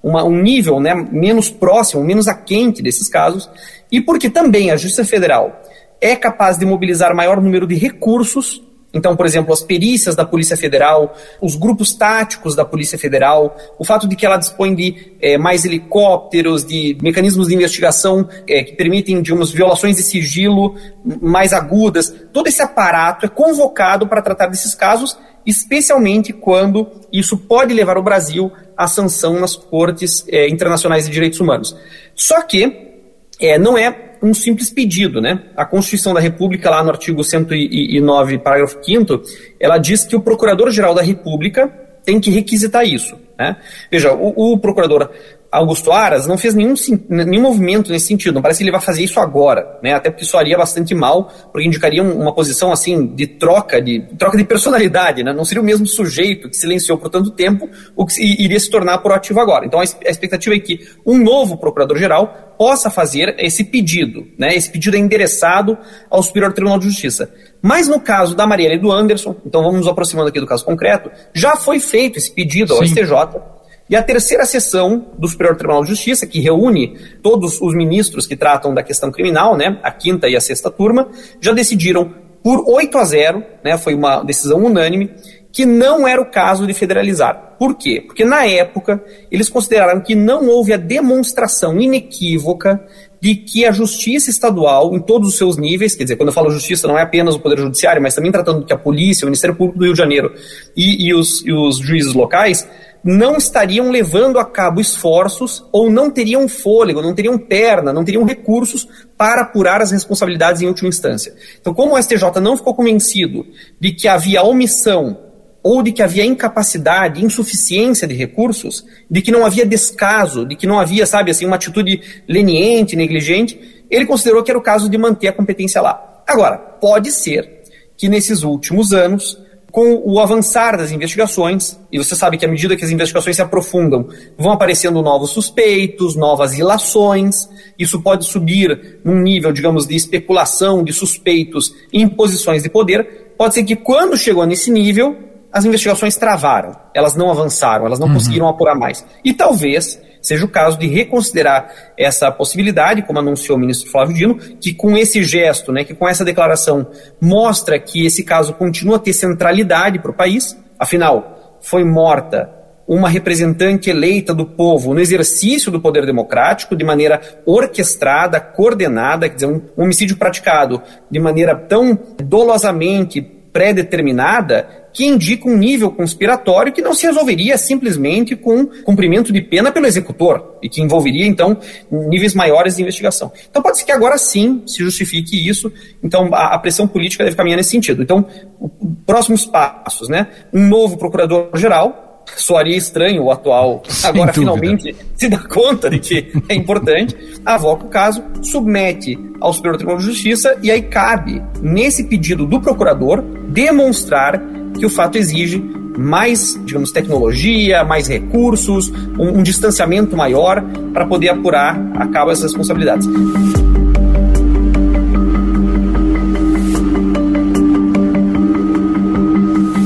uma, 0.02 0.22
um 0.24 0.42
nível 0.42 0.78
né, 0.78 0.94
menos 1.10 1.48
próximo, 1.48 2.04
menos 2.04 2.28
aquente 2.28 2.82
desses 2.82 3.08
casos, 3.08 3.48
e 3.90 3.98
porque 3.98 4.28
também 4.28 4.70
a 4.70 4.76
Justiça 4.76 5.06
Federal 5.06 5.62
é 6.00 6.14
capaz 6.16 6.58
de 6.58 6.66
mobilizar 6.66 7.14
maior 7.14 7.40
número 7.40 7.66
de 7.66 7.74
recursos. 7.74 8.62
Então, 8.94 9.14
por 9.14 9.26
exemplo, 9.26 9.52
as 9.52 9.60
perícias 9.60 10.16
da 10.16 10.24
Polícia 10.24 10.56
Federal, 10.56 11.14
os 11.40 11.54
grupos 11.54 11.92
táticos 11.92 12.54
da 12.54 12.64
Polícia 12.64 12.98
Federal, 12.98 13.54
o 13.78 13.84
fato 13.84 14.08
de 14.08 14.16
que 14.16 14.24
ela 14.24 14.38
dispõe 14.38 14.74
de 14.74 15.12
é, 15.20 15.36
mais 15.36 15.66
helicópteros, 15.66 16.64
de 16.64 16.96
mecanismos 17.02 17.48
de 17.48 17.54
investigação 17.54 18.26
é, 18.48 18.62
que 18.62 18.72
permitem, 18.72 19.20
digamos, 19.20 19.52
violações 19.52 19.96
de 19.96 20.02
sigilo 20.02 20.74
mais 21.20 21.52
agudas, 21.52 22.14
todo 22.32 22.46
esse 22.46 22.62
aparato 22.62 23.26
é 23.26 23.28
convocado 23.28 24.06
para 24.06 24.22
tratar 24.22 24.46
desses 24.46 24.74
casos, 24.74 25.18
especialmente 25.44 26.32
quando 26.32 26.90
isso 27.12 27.36
pode 27.36 27.74
levar 27.74 27.98
o 27.98 28.02
Brasil 28.02 28.50
a 28.76 28.86
sanção 28.86 29.38
nas 29.38 29.56
cortes 29.56 30.24
é, 30.28 30.48
internacionais 30.48 31.04
de 31.04 31.10
direitos 31.10 31.40
humanos. 31.40 31.76
Só 32.14 32.40
que 32.42 32.96
é, 33.40 33.58
não 33.58 33.76
é 33.76 34.15
um 34.26 34.34
simples 34.34 34.70
pedido, 34.70 35.20
né? 35.20 35.42
A 35.56 35.64
Constituição 35.64 36.12
da 36.12 36.20
República, 36.20 36.68
lá 36.70 36.82
no 36.82 36.90
artigo 36.90 37.22
109, 37.22 38.38
parágrafo 38.38 38.78
5 38.82 39.22
ela 39.60 39.78
diz 39.78 40.04
que 40.04 40.16
o 40.16 40.20
Procurador-Geral 40.20 40.94
da 40.94 41.02
República 41.02 41.72
tem 42.04 42.20
que 42.20 42.30
requisitar 42.30 42.84
isso. 42.86 43.16
Né? 43.38 43.56
Veja, 43.90 44.14
o, 44.14 44.52
o 44.52 44.58
procurador 44.58 45.10
Augusto 45.50 45.92
Aras 45.92 46.26
não 46.26 46.36
fez 46.36 46.54
nenhum, 46.54 46.74
nenhum 47.08 47.42
movimento 47.42 47.90
nesse 47.90 48.06
sentido. 48.06 48.34
Não 48.34 48.42
parece 48.42 48.58
que 48.58 48.64
ele 48.64 48.70
vai 48.70 48.80
fazer 48.80 49.02
isso 49.02 49.20
agora, 49.20 49.78
né? 49.82 49.94
Até 49.94 50.10
porque 50.10 50.24
isso 50.24 50.32
faria 50.32 50.56
bastante 50.56 50.94
mal, 50.94 51.30
porque 51.52 51.66
indicaria 51.66 52.02
uma 52.02 52.34
posição 52.34 52.72
assim 52.72 53.06
de 53.14 53.26
troca 53.26 53.80
de 53.80 54.00
troca 54.18 54.36
de 54.36 54.44
personalidade, 54.44 55.22
né? 55.22 55.32
Não 55.32 55.44
seria 55.44 55.62
o 55.62 55.64
mesmo 55.64 55.86
sujeito 55.86 56.48
que 56.48 56.56
silenciou 56.56 56.98
por 56.98 57.10
tanto 57.10 57.30
tempo 57.30 57.68
o 57.94 58.04
que 58.04 58.22
iria 58.22 58.58
se 58.58 58.70
tornar 58.70 58.98
proativo 58.98 59.40
agora. 59.40 59.64
Então 59.66 59.80
a 59.80 59.84
expectativa 59.84 60.54
é 60.54 60.60
que 60.60 60.80
um 61.06 61.18
novo 61.18 61.56
procurador-geral 61.56 62.54
possa 62.58 62.90
fazer 62.90 63.34
esse 63.38 63.64
pedido, 63.64 64.26
né? 64.38 64.54
Esse 64.54 64.70
pedido 64.70 64.96
é 64.96 64.98
endereçado 64.98 65.76
ao 66.10 66.22
Superior 66.22 66.52
Tribunal 66.52 66.78
de 66.78 66.86
Justiça. 66.86 67.32
Mas 67.62 67.88
no 67.88 68.00
caso 68.00 68.34
da 68.34 68.46
Marielle 68.46 68.76
e 68.76 68.78
do 68.78 68.92
Anderson, 68.92 69.36
então 69.44 69.62
vamos 69.62 69.80
nos 69.80 69.88
aproximando 69.88 70.28
aqui 70.28 70.40
do 70.40 70.46
caso 70.46 70.64
concreto, 70.64 71.10
já 71.34 71.56
foi 71.56 71.80
feito 71.80 72.18
esse 72.18 72.30
pedido 72.30 72.72
ao 72.72 72.78
Sim. 72.80 72.94
STJ 72.94 73.55
e 73.88 73.94
a 73.94 74.02
terceira 74.02 74.44
sessão 74.44 75.06
do 75.16 75.28
Superior 75.28 75.56
Tribunal 75.56 75.82
de 75.82 75.90
Justiça, 75.90 76.26
que 76.26 76.40
reúne 76.40 76.96
todos 77.22 77.60
os 77.60 77.74
ministros 77.74 78.26
que 78.26 78.36
tratam 78.36 78.74
da 78.74 78.82
questão 78.82 79.12
criminal, 79.12 79.56
né, 79.56 79.78
a 79.82 79.90
quinta 79.90 80.28
e 80.28 80.36
a 80.36 80.40
sexta 80.40 80.70
turma, 80.70 81.08
já 81.40 81.52
decidiram 81.52 82.12
por 82.42 82.64
8 82.68 82.98
a 82.98 83.04
0, 83.04 83.44
né, 83.64 83.78
foi 83.78 83.94
uma 83.94 84.22
decisão 84.22 84.64
unânime, 84.64 85.10
que 85.52 85.64
não 85.64 86.06
era 86.06 86.20
o 86.20 86.30
caso 86.30 86.66
de 86.66 86.74
federalizar. 86.74 87.56
Por 87.58 87.76
quê? 87.76 88.02
Porque 88.04 88.24
na 88.24 88.44
época 88.44 89.02
eles 89.30 89.48
consideraram 89.48 90.02
que 90.02 90.14
não 90.14 90.46
houve 90.48 90.72
a 90.72 90.76
demonstração 90.76 91.80
inequívoca 91.80 92.84
de 93.20 93.34
que 93.34 93.64
a 93.64 93.72
justiça 93.72 94.28
estadual, 94.28 94.94
em 94.94 95.00
todos 95.00 95.30
os 95.30 95.38
seus 95.38 95.56
níveis, 95.56 95.94
quer 95.94 96.04
dizer, 96.04 96.16
quando 96.16 96.28
eu 96.28 96.34
falo 96.34 96.50
justiça, 96.50 96.86
não 96.86 96.98
é 96.98 97.02
apenas 97.02 97.34
o 97.34 97.40
Poder 97.40 97.58
Judiciário, 97.58 98.02
mas 98.02 98.14
também 98.14 98.30
tratando 98.30 98.64
que 98.64 98.72
a 98.72 98.76
polícia, 98.78 99.24
o 99.24 99.28
Ministério 99.28 99.56
Público 99.56 99.78
do 99.78 99.84
Rio 99.84 99.94
de 99.94 99.98
Janeiro 99.98 100.34
e, 100.76 101.08
e, 101.08 101.14
os, 101.14 101.44
e 101.44 101.52
os 101.52 101.78
juízes 101.78 102.12
locais, 102.12 102.68
não 103.06 103.36
estariam 103.36 103.88
levando 103.88 104.36
a 104.36 104.44
cabo 104.44 104.80
esforços 104.80 105.64
ou 105.70 105.88
não 105.88 106.10
teriam 106.10 106.48
fôlego, 106.48 107.00
não 107.00 107.14
teriam 107.14 107.38
perna, 107.38 107.92
não 107.92 108.04
teriam 108.04 108.24
recursos 108.24 108.88
para 109.16 109.42
apurar 109.42 109.80
as 109.80 109.92
responsabilidades 109.92 110.60
em 110.60 110.66
última 110.66 110.88
instância. 110.88 111.32
Então, 111.60 111.72
como 111.72 111.94
o 111.94 112.02
STJ 112.02 112.40
não 112.42 112.56
ficou 112.56 112.74
convencido 112.74 113.46
de 113.80 113.92
que 113.92 114.08
havia 114.08 114.42
omissão 114.42 115.20
ou 115.62 115.84
de 115.84 115.92
que 115.92 116.02
havia 116.02 116.24
incapacidade, 116.24 117.24
insuficiência 117.24 118.08
de 118.08 118.14
recursos, 118.14 118.84
de 119.08 119.22
que 119.22 119.30
não 119.30 119.46
havia 119.46 119.64
descaso, 119.64 120.44
de 120.44 120.56
que 120.56 120.66
não 120.66 120.80
havia, 120.80 121.06
sabe, 121.06 121.30
assim, 121.30 121.46
uma 121.46 121.56
atitude 121.56 122.00
leniente, 122.28 122.96
negligente, 122.96 123.84
ele 123.88 124.04
considerou 124.04 124.42
que 124.42 124.50
era 124.50 124.58
o 124.58 124.62
caso 124.62 124.88
de 124.88 124.98
manter 124.98 125.28
a 125.28 125.32
competência 125.32 125.80
lá. 125.80 126.24
Agora, 126.26 126.58
pode 126.58 127.12
ser 127.12 127.62
que 127.96 128.08
nesses 128.08 128.42
últimos 128.42 128.92
anos 128.92 129.40
com 129.76 130.00
o 130.06 130.18
avançar 130.18 130.74
das 130.74 130.90
investigações, 130.90 131.78
e 131.92 131.98
você 131.98 132.16
sabe 132.16 132.38
que 132.38 132.46
à 132.46 132.48
medida 132.48 132.74
que 132.74 132.82
as 132.82 132.90
investigações 132.90 133.36
se 133.36 133.42
aprofundam, 133.42 134.08
vão 134.38 134.52
aparecendo 134.52 135.02
novos 135.02 135.32
suspeitos, 135.32 136.16
novas 136.16 136.58
ilações, 136.58 137.46
isso 137.78 138.00
pode 138.00 138.24
subir 138.24 139.00
num 139.04 139.20
nível, 139.20 139.52
digamos, 139.52 139.86
de 139.86 139.94
especulação 139.94 140.82
de 140.82 140.94
suspeitos 140.94 141.74
em 141.92 142.08
posições 142.08 142.62
de 142.62 142.70
poder. 142.70 143.34
Pode 143.36 143.52
ser 143.52 143.64
que 143.64 143.76
quando 143.76 144.16
chegou 144.16 144.46
nesse 144.46 144.70
nível, 144.70 145.14
as 145.52 145.64
investigações 145.64 146.16
travaram, 146.16 146.72
elas 146.94 147.14
não 147.14 147.30
avançaram, 147.30 147.86
elas 147.86 147.98
não 147.98 148.08
uhum. 148.08 148.14
conseguiram 148.14 148.48
apurar 148.48 148.74
mais. 148.74 149.04
E 149.24 149.32
talvez 149.32 150.00
seja 150.20 150.44
o 150.44 150.48
caso 150.48 150.76
de 150.76 150.88
reconsiderar 150.88 151.72
essa 151.96 152.30
possibilidade, 152.32 153.02
como 153.02 153.20
anunciou 153.20 153.56
o 153.56 153.60
ministro 153.60 153.90
Flávio 153.90 154.14
Dino, 154.14 154.34
que 154.34 154.74
com 154.74 154.96
esse 154.96 155.22
gesto, 155.22 155.70
né, 155.70 155.84
que 155.84 155.94
com 155.94 156.08
essa 156.08 156.24
declaração 156.24 156.86
mostra 157.20 157.78
que 157.78 158.04
esse 158.04 158.24
caso 158.24 158.52
continua 158.54 158.96
a 158.96 158.98
ter 158.98 159.12
centralidade 159.12 160.00
para 160.00 160.10
o 160.10 160.14
país, 160.14 160.58
afinal, 160.78 161.58
foi 161.60 161.84
morta 161.84 162.50
uma 162.88 163.08
representante 163.08 163.90
eleita 163.90 164.32
do 164.32 164.46
povo 164.46 164.94
no 164.94 165.00
exercício 165.00 165.72
do 165.72 165.80
poder 165.80 166.06
democrático 166.06 166.76
de 166.76 166.84
maneira 166.84 167.20
orquestrada, 167.44 168.40
coordenada, 168.40 169.28
quer 169.28 169.34
dizer, 169.34 169.46
um 169.46 169.60
homicídio 169.76 170.16
praticado 170.16 170.80
de 171.10 171.18
maneira 171.18 171.54
tão 171.54 171.98
dolosamente 172.22 173.20
pré-determinada 173.20 174.85
que 174.96 175.04
indica 175.04 175.46
um 175.46 175.58
nível 175.58 175.90
conspiratório 175.90 176.72
que 176.72 176.80
não 176.80 176.94
se 176.94 177.06
resolveria 177.06 177.58
simplesmente 177.58 178.34
com 178.34 178.64
cumprimento 178.82 179.30
de 179.30 179.42
pena 179.42 179.70
pelo 179.70 179.84
executor 179.84 180.56
e 180.62 180.70
que 180.70 180.80
envolveria, 180.80 181.26
então, 181.26 181.58
níveis 181.90 182.32
maiores 182.32 182.76
de 182.76 182.82
investigação. 182.82 183.30
Então, 183.50 183.60
pode 183.60 183.76
ser 183.76 183.84
que 183.84 183.92
agora 183.92 184.16
sim 184.16 184.62
se 184.66 184.82
justifique 184.82 185.46
isso. 185.46 185.70
Então, 186.02 186.30
a, 186.32 186.54
a 186.54 186.58
pressão 186.58 186.88
política 186.88 187.22
deve 187.24 187.36
caminhar 187.36 187.58
nesse 187.58 187.72
sentido. 187.72 188.02
Então, 188.02 188.24
o, 188.58 188.70
próximos 189.04 189.44
passos, 189.44 190.08
né? 190.08 190.28
Um 190.50 190.66
novo 190.66 190.96
procurador-geral, 190.96 192.24
soaria 192.34 192.74
estranho 192.74 193.24
o 193.24 193.30
atual, 193.30 193.82
Sem 193.86 194.08
agora 194.08 194.32
dúvida. 194.32 194.56
finalmente 194.56 194.96
se 195.14 195.28
dá 195.28 195.46
conta 195.46 195.90
de 195.90 195.98
que 195.98 196.32
é 196.48 196.54
importante, 196.54 197.14
avoca 197.44 197.84
o 197.84 197.90
caso, 197.90 198.24
submete 198.40 199.18
ao 199.42 199.52
Superior 199.52 199.76
Tribunal 199.76 200.00
de 200.00 200.06
Justiça 200.06 200.58
e 200.62 200.70
aí 200.70 200.80
cabe, 200.80 201.42
nesse 201.60 202.04
pedido 202.04 202.46
do 202.46 202.58
procurador, 202.62 203.20
demonstrar 203.50 204.40
que 204.76 204.86
o 204.86 204.90
fato 204.90 205.16
exige 205.16 205.62
mais, 205.96 206.60
digamos, 206.64 206.92
tecnologia, 206.92 207.82
mais 207.84 208.06
recursos, 208.06 208.92
um, 209.18 209.38
um 209.38 209.42
distanciamento 209.42 210.16
maior 210.16 210.62
para 210.92 211.06
poder 211.06 211.30
apurar 211.30 211.80
a 211.94 212.06
cabo 212.06 212.30
essas 212.30 212.44
responsabilidades. 212.44 213.08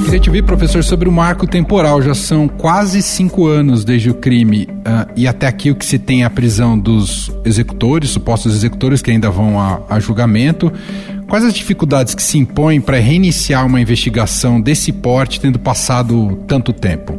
Queria 0.05 0.21
te 0.21 0.29
ouvir, 0.29 0.43
professor, 0.43 0.83
sobre 0.83 1.09
o 1.09 1.13
marco 1.13 1.47
temporal. 1.47 2.03
Já 2.03 2.15
são 2.15 2.49
quase 2.49 3.01
cinco 3.01 3.47
anos 3.47 3.85
desde 3.85 4.11
o 4.11 4.15
crime 4.15 4.65
uh, 4.65 5.09
e 5.15 5.29
até 5.29 5.47
aqui 5.47 5.71
o 5.71 5.77
que 5.77 5.85
se 5.85 6.01
tem 6.01 6.23
é 6.23 6.25
a 6.25 6.31
prisão 6.31 6.77
dos 6.77 7.31
executores, 7.45 8.11
supostos 8.11 8.53
executores 8.55 9.01
que 9.01 9.13
ainda 9.13 9.31
vão 9.31 9.61
a, 9.61 9.81
a 9.89 10.01
julgamento. 10.01 10.73
Quais 11.31 11.45
as 11.45 11.55
dificuldades 11.55 12.13
que 12.13 12.23
se 12.25 12.39
impõem 12.39 12.81
para 12.81 12.99
reiniciar 12.99 13.65
uma 13.65 13.81
investigação 13.81 14.61
desse 14.61 14.93
porte, 14.93 15.41
tendo 15.41 15.61
passado 15.61 16.43
tanto 16.49 16.73
tempo? 16.73 17.17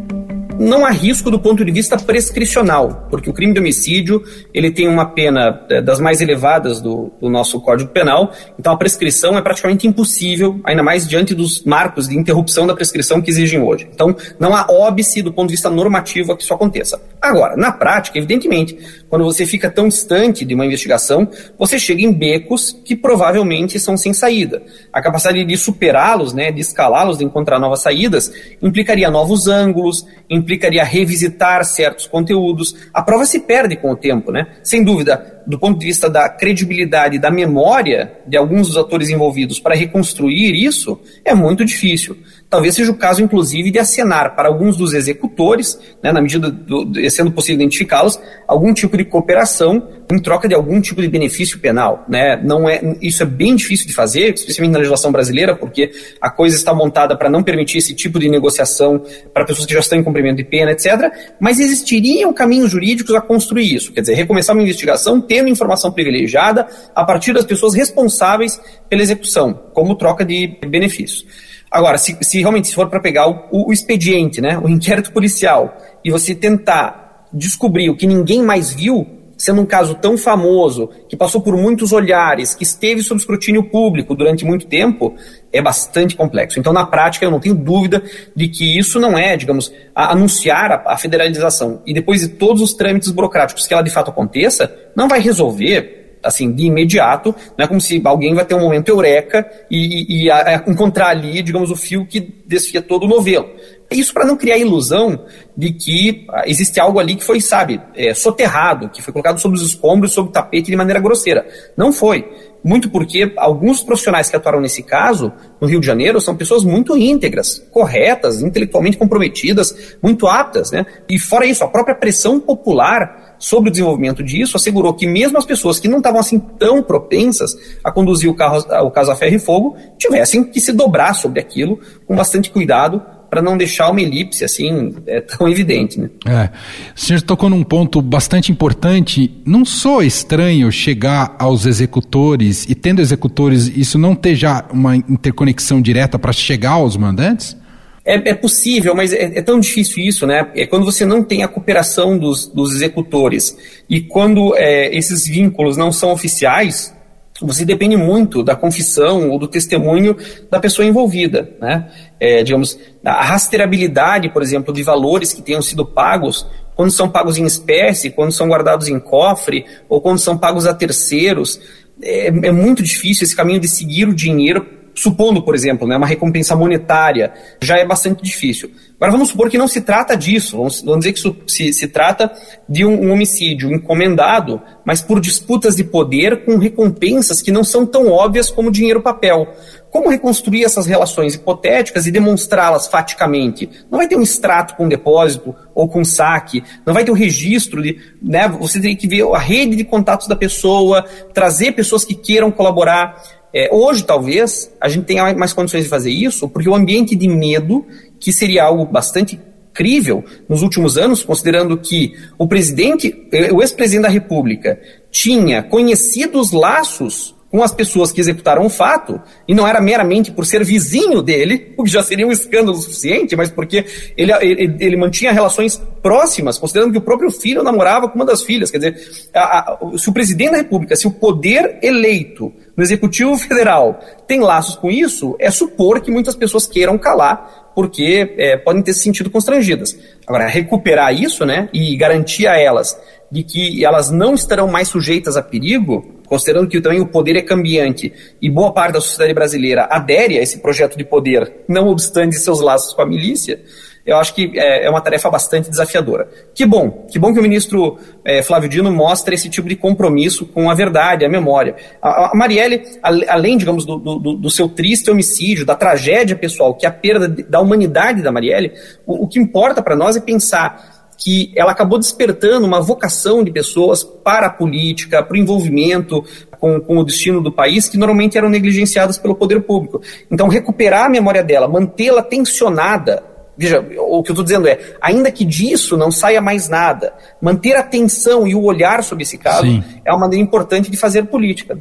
não 0.61 0.85
há 0.85 0.91
risco 0.91 1.31
do 1.31 1.39
ponto 1.39 1.65
de 1.65 1.71
vista 1.71 1.97
prescricional, 1.97 3.07
porque 3.09 3.29
o 3.29 3.33
crime 3.33 3.53
de 3.53 3.59
homicídio 3.59 4.23
ele 4.53 4.69
tem 4.69 4.87
uma 4.87 5.05
pena 5.05 5.65
é, 5.69 5.81
das 5.81 5.99
mais 5.99 6.21
elevadas 6.21 6.79
do, 6.79 7.11
do, 7.19 7.29
nosso 7.29 7.59
Código 7.59 7.89
Penal, 7.89 8.31
então 8.59 8.71
a 8.71 8.77
prescrição 8.77 9.37
é 9.37 9.41
praticamente 9.41 9.87
impossível, 9.87 10.59
ainda 10.63 10.83
mais 10.83 11.07
diante 11.07 11.33
dos 11.33 11.63
marcos 11.63 12.07
de 12.07 12.17
interrupção 12.17 12.67
da 12.67 12.75
prescrição 12.75 13.21
que 13.21 13.31
exigem 13.31 13.59
hoje. 13.59 13.89
Então 13.91 14.15
não 14.39 14.55
há 14.55 14.67
óbice 14.69 15.21
do 15.21 15.33
ponto 15.33 15.47
de 15.47 15.53
vista 15.53 15.69
normativo 15.69 16.31
a 16.31 16.37
que 16.37 16.43
isso 16.43 16.53
aconteça. 16.53 17.01
Agora, 17.21 17.55
na 17.55 17.71
prática, 17.71 18.17
evidentemente, 18.17 18.75
quando 19.07 19.23
você 19.23 19.45
fica 19.45 19.69
tão 19.69 19.87
distante 19.87 20.43
de 20.43 20.55
uma 20.55 20.65
investigação, 20.65 21.29
você 21.55 21.77
chega 21.77 22.01
em 22.01 22.11
becos 22.11 22.75
que 22.83 22.95
provavelmente 22.95 23.79
são 23.79 23.95
sem 23.95 24.11
saída. 24.11 24.63
A 24.91 25.03
capacidade 25.03 25.45
de 25.45 25.55
superá-los, 25.55 26.33
né, 26.33 26.51
de 26.51 26.61
escalá-los, 26.61 27.19
de 27.19 27.23
encontrar 27.23 27.59
novas 27.59 27.81
saídas, 27.81 28.31
implicaria 28.59 29.11
novos 29.11 29.47
ângulos, 29.47 30.03
implicaria 30.27 30.83
revisitar 30.83 31.63
certos 31.63 32.07
conteúdos. 32.07 32.75
A 32.91 33.03
prova 33.03 33.23
se 33.25 33.41
perde 33.41 33.75
com 33.75 33.91
o 33.91 33.95
tempo, 33.95 34.31
né? 34.31 34.47
Sem 34.63 34.83
dúvida, 34.83 35.43
do 35.45 35.59
ponto 35.59 35.79
de 35.79 35.85
vista 35.85 36.09
da 36.09 36.27
credibilidade, 36.27 37.19
da 37.19 37.29
memória 37.29 38.13
de 38.25 38.35
alguns 38.35 38.67
dos 38.67 38.77
atores 38.77 39.09
envolvidos 39.09 39.59
para 39.59 39.75
reconstruir 39.75 40.55
isso, 40.55 40.99
é 41.23 41.35
muito 41.35 41.63
difícil. 41.63 42.17
Talvez 42.51 42.75
seja 42.75 42.91
o 42.91 42.97
caso, 42.97 43.23
inclusive, 43.23 43.71
de 43.71 43.79
acenar 43.79 44.35
para 44.35 44.49
alguns 44.49 44.75
dos 44.75 44.93
executores, 44.93 45.79
né, 46.03 46.11
na 46.11 46.21
medida 46.21 46.51
do, 46.51 46.83
de, 46.83 47.09
sendo 47.09 47.31
possível 47.31 47.55
identificá-los, 47.55 48.19
algum 48.45 48.73
tipo 48.73 48.97
de 48.97 49.05
cooperação 49.05 49.87
em 50.11 50.19
troca 50.19 50.49
de 50.49 50.53
algum 50.53 50.81
tipo 50.81 51.01
de 51.01 51.07
benefício 51.07 51.59
penal. 51.59 52.05
Né? 52.09 52.35
Não 52.43 52.67
é, 52.67 52.97
isso 53.01 53.23
é 53.23 53.25
bem 53.25 53.55
difícil 53.55 53.87
de 53.87 53.93
fazer, 53.93 54.33
especialmente 54.33 54.73
na 54.73 54.79
legislação 54.79 55.13
brasileira, 55.13 55.55
porque 55.55 55.91
a 56.19 56.29
coisa 56.29 56.53
está 56.53 56.73
montada 56.73 57.15
para 57.15 57.29
não 57.29 57.41
permitir 57.41 57.77
esse 57.77 57.95
tipo 57.95 58.19
de 58.19 58.27
negociação 58.27 59.01
para 59.33 59.45
pessoas 59.45 59.65
que 59.65 59.73
já 59.73 59.79
estão 59.79 59.97
em 59.97 60.03
cumprimento 60.03 60.35
de 60.35 60.43
pena, 60.43 60.73
etc. 60.73 61.09
Mas 61.39 61.57
existiriam 61.57 62.33
caminhos 62.33 62.69
jurídicos 62.69 63.15
a 63.15 63.21
construir 63.21 63.73
isso. 63.73 63.93
Quer 63.93 64.01
dizer, 64.01 64.15
recomeçar 64.15 64.53
uma 64.53 64.61
investigação 64.61 65.21
tendo 65.21 65.47
informação 65.47 65.89
privilegiada 65.89 66.67
a 66.93 67.05
partir 67.05 67.31
das 67.31 67.45
pessoas 67.45 67.73
responsáveis 67.73 68.59
pela 68.89 69.01
execução, 69.01 69.53
como 69.73 69.95
troca 69.95 70.25
de 70.25 70.57
benefícios. 70.67 71.25
Agora, 71.71 71.97
se, 71.97 72.17
se 72.21 72.39
realmente 72.39 72.67
se 72.67 72.75
for 72.75 72.89
para 72.89 72.99
pegar 72.99 73.29
o, 73.29 73.69
o, 73.69 73.71
expediente, 73.71 74.41
né, 74.41 74.59
o 74.61 74.67
inquérito 74.67 75.13
policial, 75.13 75.77
e 76.03 76.11
você 76.11 76.35
tentar 76.35 77.27
descobrir 77.31 77.89
o 77.89 77.95
que 77.95 78.05
ninguém 78.05 78.43
mais 78.43 78.73
viu, 78.73 79.07
sendo 79.37 79.61
um 79.61 79.65
caso 79.65 79.95
tão 79.95 80.17
famoso, 80.17 80.89
que 81.07 81.15
passou 81.15 81.41
por 81.41 81.55
muitos 81.55 81.93
olhares, 81.93 82.53
que 82.53 82.63
esteve 82.63 83.01
sob 83.01 83.19
escrutínio 83.19 83.63
público 83.63 84.13
durante 84.13 84.43
muito 84.43 84.67
tempo, 84.67 85.15
é 85.51 85.61
bastante 85.61 86.15
complexo. 86.15 86.59
Então, 86.59 86.73
na 86.73 86.85
prática, 86.85 87.25
eu 87.25 87.31
não 87.31 87.39
tenho 87.39 87.55
dúvida 87.55 88.03
de 88.35 88.49
que 88.49 88.77
isso 88.77 88.99
não 88.99 89.17
é, 89.17 89.37
digamos, 89.37 89.73
anunciar 89.95 90.71
a, 90.71 90.93
a 90.93 90.97
federalização 90.97 91.81
e 91.87 91.93
depois 91.93 92.19
de 92.19 92.27
todos 92.27 92.61
os 92.61 92.73
trâmites 92.73 93.09
burocráticos 93.11 93.65
que 93.65 93.73
ela 93.73 93.81
de 93.81 93.89
fato 93.89 94.11
aconteça, 94.11 94.75
não 94.93 95.07
vai 95.07 95.21
resolver 95.21 96.00
assim, 96.23 96.51
de 96.51 96.65
imediato, 96.65 97.35
não 97.57 97.65
é 97.65 97.67
como 97.67 97.81
se 97.81 98.01
alguém 98.05 98.33
vai 98.33 98.45
ter 98.45 98.55
um 98.55 98.59
momento 98.59 98.89
eureka 98.89 99.49
e, 99.69 99.77
e, 99.77 100.23
e 100.23 100.31
a, 100.31 100.63
a 100.65 100.71
encontrar 100.71 101.09
ali, 101.09 101.41
digamos, 101.41 101.71
o 101.71 101.75
fio 101.75 102.05
que 102.05 102.19
desfia 102.45 102.81
todo 102.81 103.03
o 103.03 103.07
novelo. 103.07 103.49
Isso 103.91 104.13
para 104.13 104.25
não 104.25 104.37
criar 104.37 104.55
a 104.55 104.59
ilusão 104.59 105.25
de 105.55 105.73
que 105.73 106.25
ah, 106.29 106.43
existe 106.45 106.79
algo 106.79 106.97
ali 106.97 107.15
que 107.15 107.23
foi, 107.23 107.41
sabe, 107.41 107.81
é, 107.93 108.13
soterrado, 108.13 108.89
que 108.89 109.01
foi 109.01 109.11
colocado 109.11 109.39
sobre 109.39 109.57
os 109.57 109.65
escombros, 109.65 110.13
sobre 110.13 110.29
o 110.29 110.33
tapete 110.33 110.71
de 110.71 110.77
maneira 110.77 110.99
grosseira. 110.99 111.45
Não 111.75 111.91
foi. 111.91 112.25
Muito 112.63 112.89
porque 112.89 113.33
alguns 113.37 113.81
profissionais 113.81 114.29
que 114.29 114.35
atuaram 114.35 114.61
nesse 114.61 114.83
caso, 114.83 115.31
no 115.59 115.67
Rio 115.67 115.79
de 115.79 115.85
Janeiro, 115.85 116.21
são 116.21 116.35
pessoas 116.35 116.63
muito 116.63 116.95
íntegras, 116.95 117.59
corretas, 117.71 118.41
intelectualmente 118.41 118.97
comprometidas, 118.97 119.97
muito 120.01 120.27
aptas, 120.27 120.71
né? 120.71 120.85
E 121.09 121.17
fora 121.17 121.45
isso, 121.45 121.63
a 121.63 121.67
própria 121.67 121.95
pressão 121.95 122.39
popular 122.39 123.35
sobre 123.39 123.69
o 123.69 123.71
desenvolvimento 123.71 124.23
disso, 124.23 124.55
assegurou 124.55 124.93
que 124.93 125.07
mesmo 125.07 125.37
as 125.37 125.45
pessoas 125.45 125.79
que 125.79 125.87
não 125.87 125.97
estavam 125.97 126.19
assim 126.19 126.37
tão 126.37 126.83
propensas 126.83 127.57
a 127.83 127.91
conduzir 127.91 128.29
o, 128.29 128.35
carro, 128.35 128.63
o 128.85 128.91
caso 128.91 129.11
a 129.11 129.15
ferro 129.15 129.35
e 129.35 129.39
fogo 129.39 129.75
tivessem 129.97 130.43
que 130.43 130.59
se 130.59 130.71
dobrar 130.71 131.15
sobre 131.15 131.39
aquilo 131.39 131.79
com 132.05 132.15
bastante 132.15 132.51
cuidado 132.51 133.01
para 133.31 133.41
não 133.41 133.55
deixar 133.55 133.89
uma 133.89 134.01
elipse 134.01 134.43
assim 134.43 134.93
é, 135.07 135.21
tão 135.21 135.47
evidente. 135.47 135.97
Né? 135.97 136.09
É. 136.27 136.49
O 136.93 136.99
senhor 136.99 137.21
tocou 137.21 137.49
num 137.49 137.63
ponto 137.63 138.01
bastante 138.01 138.51
importante. 138.51 139.31
Não 139.45 139.63
sou 139.63 140.03
estranho 140.03 140.69
chegar 140.69 141.37
aos 141.39 141.65
executores 141.65 142.65
e 142.69 142.75
tendo 142.75 143.01
executores, 143.01 143.67
isso 143.69 143.97
não 143.97 144.13
ter 144.13 144.35
já 144.35 144.65
uma 144.73 144.97
interconexão 144.97 145.81
direta 145.81 146.19
para 146.19 146.33
chegar 146.33 146.71
aos 146.71 146.97
mandantes? 146.97 147.55
É, 148.03 148.15
é 148.31 148.33
possível, 148.33 148.93
mas 148.93 149.13
é, 149.13 149.37
é, 149.37 149.41
tão 149.41 149.61
difícil 149.61 150.03
isso, 150.03 150.27
né? 150.27 150.51
É 150.53 150.65
quando 150.65 150.83
você 150.83 151.05
não 151.05 151.23
tem 151.23 151.41
a 151.41 151.47
cooperação 151.47 152.17
dos, 152.17 152.47
dos 152.47 152.75
executores 152.75 153.55
e 153.89 154.01
quando 154.01 154.53
é, 154.57 154.93
esses 154.93 155.25
vínculos 155.25 155.77
não 155.77 155.89
são 155.91 156.11
oficiais, 156.11 156.93
você 157.41 157.65
depende 157.65 157.97
muito 157.97 158.43
da 158.43 158.55
confissão 158.55 159.29
ou 159.29 159.39
do 159.39 159.47
testemunho 159.47 160.15
da 160.49 160.59
pessoa 160.59 160.85
envolvida, 160.85 161.51
né? 161.59 161.89
É, 162.19 162.43
digamos, 162.43 162.77
a 163.03 163.23
rastreabilidade, 163.23 164.29
por 164.29 164.41
exemplo, 164.41 164.73
de 164.73 164.83
valores 164.83 165.33
que 165.33 165.41
tenham 165.41 165.61
sido 165.61 165.85
pagos, 165.85 166.45
quando 166.75 166.91
são 166.91 167.09
pagos 167.09 167.37
em 167.37 167.45
espécie, 167.45 168.09
quando 168.09 168.31
são 168.31 168.47
guardados 168.47 168.87
em 168.87 168.99
cofre 168.99 169.65
ou 169.89 170.01
quando 170.01 170.19
são 170.19 170.37
pagos 170.37 170.65
a 170.65 170.73
terceiros, 170.73 171.59
é, 172.01 172.27
é 172.27 172.51
muito 172.51 172.81
difícil 172.81 173.25
esse 173.25 173.35
caminho 173.35 173.59
de 173.59 173.67
seguir 173.67 174.07
o 174.07 174.13
dinheiro 174.13 174.80
supondo, 174.95 175.43
por 175.43 175.55
exemplo, 175.55 175.87
né, 175.87 175.97
uma 175.97 176.07
recompensa 176.07 176.55
monetária, 176.55 177.33
já 177.61 177.77
é 177.77 177.85
bastante 177.85 178.23
difícil. 178.23 178.71
Agora 179.01 179.13
vamos 179.13 179.29
supor 179.29 179.49
que 179.49 179.57
não 179.57 179.67
se 179.67 179.81
trata 179.81 180.15
disso, 180.15 180.57
vamos, 180.57 180.81
vamos 180.81 180.99
dizer 180.99 181.13
que 181.13 181.17
isso 181.17 181.35
se, 181.47 181.73
se 181.73 181.87
trata 181.87 182.31
de 182.69 182.85
um, 182.85 183.07
um, 183.07 183.11
homicídio 183.11 183.71
encomendado, 183.71 184.61
mas 184.85 185.01
por 185.01 185.19
disputas 185.19 185.75
de 185.75 185.83
poder 185.83 186.45
com 186.45 186.57
recompensas 186.57 187.41
que 187.41 187.51
não 187.51 187.63
são 187.63 187.83
tão 187.83 188.09
óbvias 188.09 188.51
como 188.51 188.69
dinheiro 188.71 189.01
papel. 189.01 189.47
Como 189.89 190.09
reconstruir 190.09 190.63
essas 190.63 190.85
relações 190.85 191.33
hipotéticas 191.33 192.05
e 192.05 192.11
demonstrá-las 192.11 192.87
faticamente? 192.87 193.67
Não 193.89 193.97
vai 193.97 194.07
ter 194.07 194.15
um 194.15 194.21
extrato 194.21 194.75
com 194.75 194.87
depósito 194.87 195.53
ou 195.73 195.87
com 195.89 196.05
saque, 196.05 196.63
não 196.85 196.93
vai 196.93 197.03
ter 197.03 197.11
o 197.11 197.15
um 197.15 197.17
registro 197.17 197.81
de, 197.81 197.99
né, 198.21 198.47
você 198.47 198.79
tem 198.79 198.95
que 198.95 199.07
ver 199.07 199.23
a 199.33 199.39
rede 199.39 199.75
de 199.75 199.83
contatos 199.83 200.27
da 200.27 200.35
pessoa, 200.35 201.03
trazer 201.33 201.71
pessoas 201.71 202.05
que 202.05 202.13
queiram 202.13 202.51
colaborar. 202.51 203.40
É, 203.53 203.69
hoje, 203.71 204.03
talvez, 204.03 204.71
a 204.79 204.87
gente 204.87 205.05
tenha 205.05 205.33
mais 205.33 205.53
condições 205.53 205.83
de 205.83 205.89
fazer 205.89 206.11
isso, 206.11 206.47
porque 206.47 206.69
o 206.69 206.75
ambiente 206.75 207.15
de 207.15 207.27
medo, 207.27 207.85
que 208.19 208.31
seria 208.31 208.63
algo 208.63 208.85
bastante 208.85 209.39
crível 209.73 210.23
nos 210.47 210.61
últimos 210.61 210.97
anos, 210.97 211.23
considerando 211.23 211.77
que 211.77 212.13
o 212.37 212.47
presidente, 212.47 213.27
eh, 213.31 213.51
o 213.51 213.61
ex-presidente 213.61 214.03
da 214.03 214.09
República, 214.09 214.79
tinha 215.09 215.63
conhecido 215.63 216.39
os 216.39 216.51
laços 216.51 217.35
com 217.49 217.61
as 217.61 217.73
pessoas 217.73 218.13
que 218.13 218.21
executaram 218.21 218.65
o 218.65 218.69
fato, 218.69 219.21
e 219.45 219.53
não 219.53 219.67
era 219.67 219.81
meramente 219.81 220.31
por 220.31 220.45
ser 220.45 220.63
vizinho 220.63 221.21
dele, 221.21 221.73
o 221.77 221.83
que 221.83 221.91
já 221.91 222.01
seria 222.01 222.25
um 222.25 222.31
escândalo 222.31 222.77
suficiente, 222.77 223.35
mas 223.35 223.49
porque 223.49 223.85
ele, 224.15 224.31
ele, 224.39 224.75
ele 224.79 224.95
mantinha 224.95 225.33
relações 225.33 225.81
próximas, 226.01 226.57
considerando 226.57 226.93
que 226.93 226.97
o 226.97 227.01
próprio 227.01 227.29
filho 227.29 227.61
namorava 227.61 228.07
com 228.07 228.15
uma 228.15 228.25
das 228.25 228.41
filhas. 228.41 228.71
Quer 228.71 228.77
dizer, 228.77 229.29
a, 229.33 229.73
a, 229.73 229.97
se 229.97 230.09
o 230.09 230.13
presidente 230.13 230.51
da 230.51 230.57
República, 230.57 230.95
se 230.95 231.05
o 231.05 231.11
poder 231.11 231.77
eleito 231.81 232.53
no 232.75 232.83
Executivo 232.83 233.37
Federal 233.37 233.99
tem 234.27 234.39
laços 234.39 234.75
com 234.75 234.89
isso, 234.89 235.35
é 235.39 235.51
supor 235.51 236.01
que 236.01 236.11
muitas 236.11 236.35
pessoas 236.35 236.65
queiram 236.65 236.97
calar, 236.97 237.71
porque 237.75 238.33
é, 238.37 238.57
podem 238.57 238.81
ter 238.81 238.93
se 238.93 239.01
sentido 239.01 239.29
constrangidas. 239.29 239.97
Agora, 240.25 240.47
recuperar 240.47 241.13
isso, 241.13 241.45
né, 241.45 241.69
e 241.73 241.95
garantir 241.95 242.47
a 242.47 242.57
elas 242.57 242.97
de 243.31 243.43
que 243.43 243.85
elas 243.85 244.11
não 244.11 244.33
estarão 244.33 244.67
mais 244.67 244.89
sujeitas 244.89 245.37
a 245.37 245.41
perigo, 245.41 246.21
considerando 246.27 246.67
que 246.67 246.81
também 246.81 246.99
o 246.99 247.07
poder 247.07 247.37
é 247.37 247.41
cambiante 247.41 248.11
e 248.41 248.49
boa 248.49 248.73
parte 248.73 248.93
da 248.93 249.01
sociedade 249.01 249.33
brasileira 249.33 249.87
adere 249.89 250.37
a 250.37 250.41
esse 250.41 250.59
projeto 250.59 250.97
de 250.97 251.05
poder, 251.05 251.63
não 251.67 251.87
obstante 251.87 252.35
seus 252.35 252.59
laços 252.59 252.93
com 252.93 253.01
a 253.01 253.05
milícia, 253.05 253.61
eu 254.05 254.17
acho 254.17 254.33
que 254.33 254.51
é, 254.55 254.85
é 254.85 254.89
uma 254.89 255.01
tarefa 255.01 255.29
bastante 255.29 255.69
desafiadora. 255.69 256.27
Que 256.53 256.65
bom, 256.65 257.07
que 257.11 257.19
bom 257.19 257.33
que 257.33 257.39
o 257.39 257.43
ministro 257.43 257.97
é, 258.25 258.41
Flávio 258.41 258.69
Dino 258.69 258.91
mostra 258.91 259.33
esse 259.33 259.49
tipo 259.49 259.67
de 259.69 259.75
compromisso 259.75 260.45
com 260.45 260.69
a 260.69 260.73
verdade, 260.73 261.23
a 261.23 261.29
memória. 261.29 261.75
A, 262.01 262.31
a 262.31 262.35
Marielle, 262.35 262.83
além, 263.01 263.57
digamos, 263.57 263.85
do, 263.85 263.97
do, 263.97 264.33
do, 264.33 264.49
seu 264.49 264.67
triste 264.67 265.11
homicídio, 265.11 265.65
da 265.65 265.75
tragédia 265.75 266.35
pessoal, 266.35 266.73
que 266.73 266.85
é 266.85 266.89
a 266.89 266.91
perda 266.91 267.27
da 267.27 267.59
humanidade 267.59 268.21
da 268.21 268.31
Marielle, 268.31 268.73
o, 269.05 269.25
o 269.25 269.27
que 269.27 269.39
importa 269.39 269.81
para 269.81 269.95
nós 269.95 270.15
é 270.15 270.21
pensar 270.21 271.01
que 271.23 271.51
ela 271.55 271.71
acabou 271.71 271.99
despertando 271.99 272.65
uma 272.65 272.81
vocação 272.81 273.43
de 273.43 273.51
pessoas 273.51 274.03
para 274.03 274.47
a 274.47 274.49
política, 274.49 275.21
para 275.21 275.35
o 275.35 275.37
envolvimento 275.37 276.25
com, 276.59 276.79
com 276.79 276.97
o 276.97 277.03
destino 277.03 277.41
do 277.41 277.51
país, 277.51 277.87
que 277.87 277.97
normalmente 277.97 278.37
eram 278.37 278.49
negligenciadas 278.49 279.17
pelo 279.19 279.35
poder 279.35 279.61
público. 279.61 280.01
Então, 280.31 280.47
recuperar 280.47 281.05
a 281.05 281.09
memória 281.09 281.43
dela, 281.43 281.67
mantê-la 281.67 282.23
tensionada, 282.23 283.23
Veja, 283.61 283.79
o 283.99 284.23
que 284.23 284.31
eu 284.31 284.33
estou 284.33 284.43
dizendo 284.43 284.67
é, 284.67 284.95
ainda 284.99 285.31
que 285.31 285.45
disso 285.45 285.95
não 285.95 286.11
saia 286.11 286.41
mais 286.41 286.67
nada, 286.67 287.13
manter 287.39 287.75
a 287.75 287.81
atenção 287.81 288.47
e 288.47 288.55
o 288.55 288.63
olhar 288.63 289.03
sobre 289.03 289.23
esse 289.23 289.37
caso 289.37 289.61
Sim. 289.67 289.83
é 290.03 290.11
uma 290.11 290.21
maneira 290.21 290.43
importante 290.43 290.89
de 290.89 290.97
fazer 290.97 291.25
política. 291.25 291.77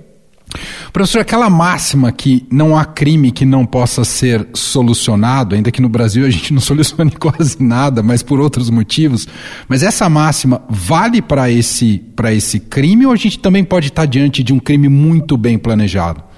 Professor, 0.92 1.20
aquela 1.20 1.48
máxima 1.48 2.12
que 2.12 2.46
não 2.50 2.76
há 2.76 2.84
crime 2.84 3.30
que 3.30 3.46
não 3.46 3.64
possa 3.64 4.04
ser 4.04 4.46
solucionado, 4.52 5.54
ainda 5.54 5.70
que 5.70 5.80
no 5.80 5.88
Brasil 5.88 6.26
a 6.26 6.30
gente 6.30 6.52
não 6.52 6.60
solucione 6.60 7.12
quase 7.12 7.62
nada, 7.62 8.02
mas 8.02 8.22
por 8.22 8.40
outros 8.40 8.68
motivos, 8.68 9.26
mas 9.66 9.82
essa 9.82 10.06
máxima 10.08 10.62
vale 10.68 11.22
para 11.22 11.50
esse, 11.50 12.02
esse 12.32 12.60
crime 12.60 13.06
ou 13.06 13.12
a 13.12 13.16
gente 13.16 13.38
também 13.38 13.64
pode 13.64 13.88
estar 13.88 14.04
diante 14.04 14.42
de 14.42 14.52
um 14.52 14.58
crime 14.58 14.88
muito 14.88 15.36
bem 15.38 15.56
planejado? 15.56 16.29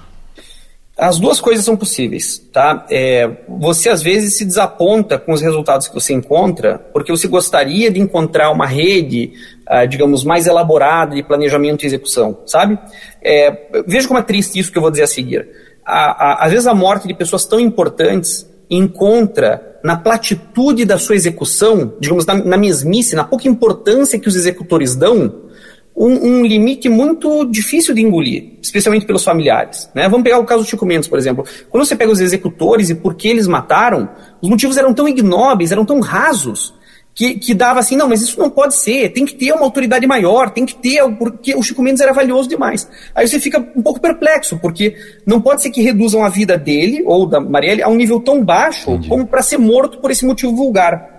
As 1.03 1.19
duas 1.19 1.41
coisas 1.41 1.65
são 1.65 1.75
possíveis, 1.75 2.41
tá? 2.53 2.85
É, 2.89 3.29
você 3.45 3.89
às 3.89 4.01
vezes 4.01 4.37
se 4.37 4.45
desaponta 4.45 5.19
com 5.19 5.33
os 5.33 5.41
resultados 5.41 5.89
que 5.89 5.93
você 5.93 6.13
encontra, 6.13 6.79
porque 6.93 7.11
você 7.11 7.27
gostaria 7.27 7.91
de 7.91 7.99
encontrar 7.99 8.49
uma 8.51 8.65
rede, 8.65 9.33
ah, 9.67 9.85
digamos, 9.85 10.23
mais 10.23 10.47
elaborada 10.47 11.13
de 11.13 11.21
planejamento 11.21 11.83
e 11.83 11.87
execução, 11.87 12.37
sabe? 12.45 12.79
É, 13.21 13.83
veja 13.85 14.07
como 14.07 14.17
é 14.17 14.23
triste 14.23 14.57
isso 14.57 14.71
que 14.71 14.77
eu 14.77 14.81
vou 14.81 14.89
dizer 14.89 15.03
a 15.03 15.07
seguir. 15.07 15.45
A, 15.85 16.05
a, 16.43 16.45
às 16.45 16.51
vezes 16.51 16.67
a 16.67 16.73
morte 16.73 17.05
de 17.05 17.13
pessoas 17.13 17.43
tão 17.43 17.59
importantes 17.59 18.49
encontra 18.69 19.79
na 19.83 19.97
platitude 19.97 20.85
da 20.85 20.97
sua 20.97 21.15
execução, 21.15 21.95
digamos, 21.99 22.25
na, 22.25 22.35
na 22.35 22.55
mesmice, 22.55 23.13
na 23.13 23.25
pouca 23.25 23.49
importância 23.49 24.17
que 24.17 24.29
os 24.29 24.37
executores 24.37 24.95
dão, 24.95 25.49
um, 25.95 26.39
um, 26.39 26.45
limite 26.45 26.89
muito 26.89 27.45
difícil 27.45 27.93
de 27.93 28.01
engolir, 28.01 28.53
especialmente 28.61 29.05
pelos 29.05 29.23
familiares. 29.23 29.89
Né? 29.93 30.09
Vamos 30.09 30.23
pegar 30.23 30.39
o 30.39 30.45
caso 30.45 30.63
do 30.63 30.69
Chico 30.69 30.85
Mendes, 30.85 31.07
por 31.07 31.19
exemplo. 31.19 31.45
Quando 31.69 31.85
você 31.85 31.95
pega 31.95 32.11
os 32.11 32.19
executores 32.19 32.89
e 32.89 32.95
por 32.95 33.15
que 33.15 33.27
eles 33.27 33.47
mataram, 33.47 34.09
os 34.41 34.49
motivos 34.49 34.77
eram 34.77 34.93
tão 34.93 35.07
ignóbeis, 35.07 35.71
eram 35.71 35.85
tão 35.85 35.99
rasos, 35.99 36.73
que, 37.15 37.35
que 37.35 37.53
dava 37.53 37.79
assim, 37.79 37.95
não, 37.95 38.09
mas 38.09 38.21
isso 38.21 38.39
não 38.39 38.49
pode 38.49 38.75
ser, 38.75 39.09
tem 39.09 39.25
que 39.25 39.35
ter 39.35 39.51
uma 39.51 39.63
autoridade 39.63 40.05
maior, 40.07 40.49
tem 40.49 40.65
que 40.65 40.75
ter, 40.75 41.03
porque 41.17 41.55
o 41.55 41.61
Chico 41.61 41.83
Mendes 41.83 42.01
era 42.01 42.11
valioso 42.11 42.49
demais. 42.49 42.89
Aí 43.13 43.27
você 43.27 43.39
fica 43.39 43.59
um 43.75 43.81
pouco 43.81 44.01
perplexo, 44.01 44.57
porque 44.57 44.95
não 45.25 45.39
pode 45.39 45.61
ser 45.61 45.69
que 45.69 45.81
reduzam 45.81 46.23
a 46.23 46.29
vida 46.29 46.57
dele, 46.57 47.03
ou 47.05 47.27
da 47.27 47.39
Marielle, 47.39 47.83
a 47.83 47.87
um 47.87 47.95
nível 47.95 48.19
tão 48.19 48.43
baixo, 48.43 48.91
Entendi. 48.91 49.09
como 49.09 49.27
para 49.27 49.43
ser 49.43 49.57
morto 49.57 49.99
por 49.99 50.09
esse 50.09 50.25
motivo 50.25 50.55
vulgar. 50.55 51.12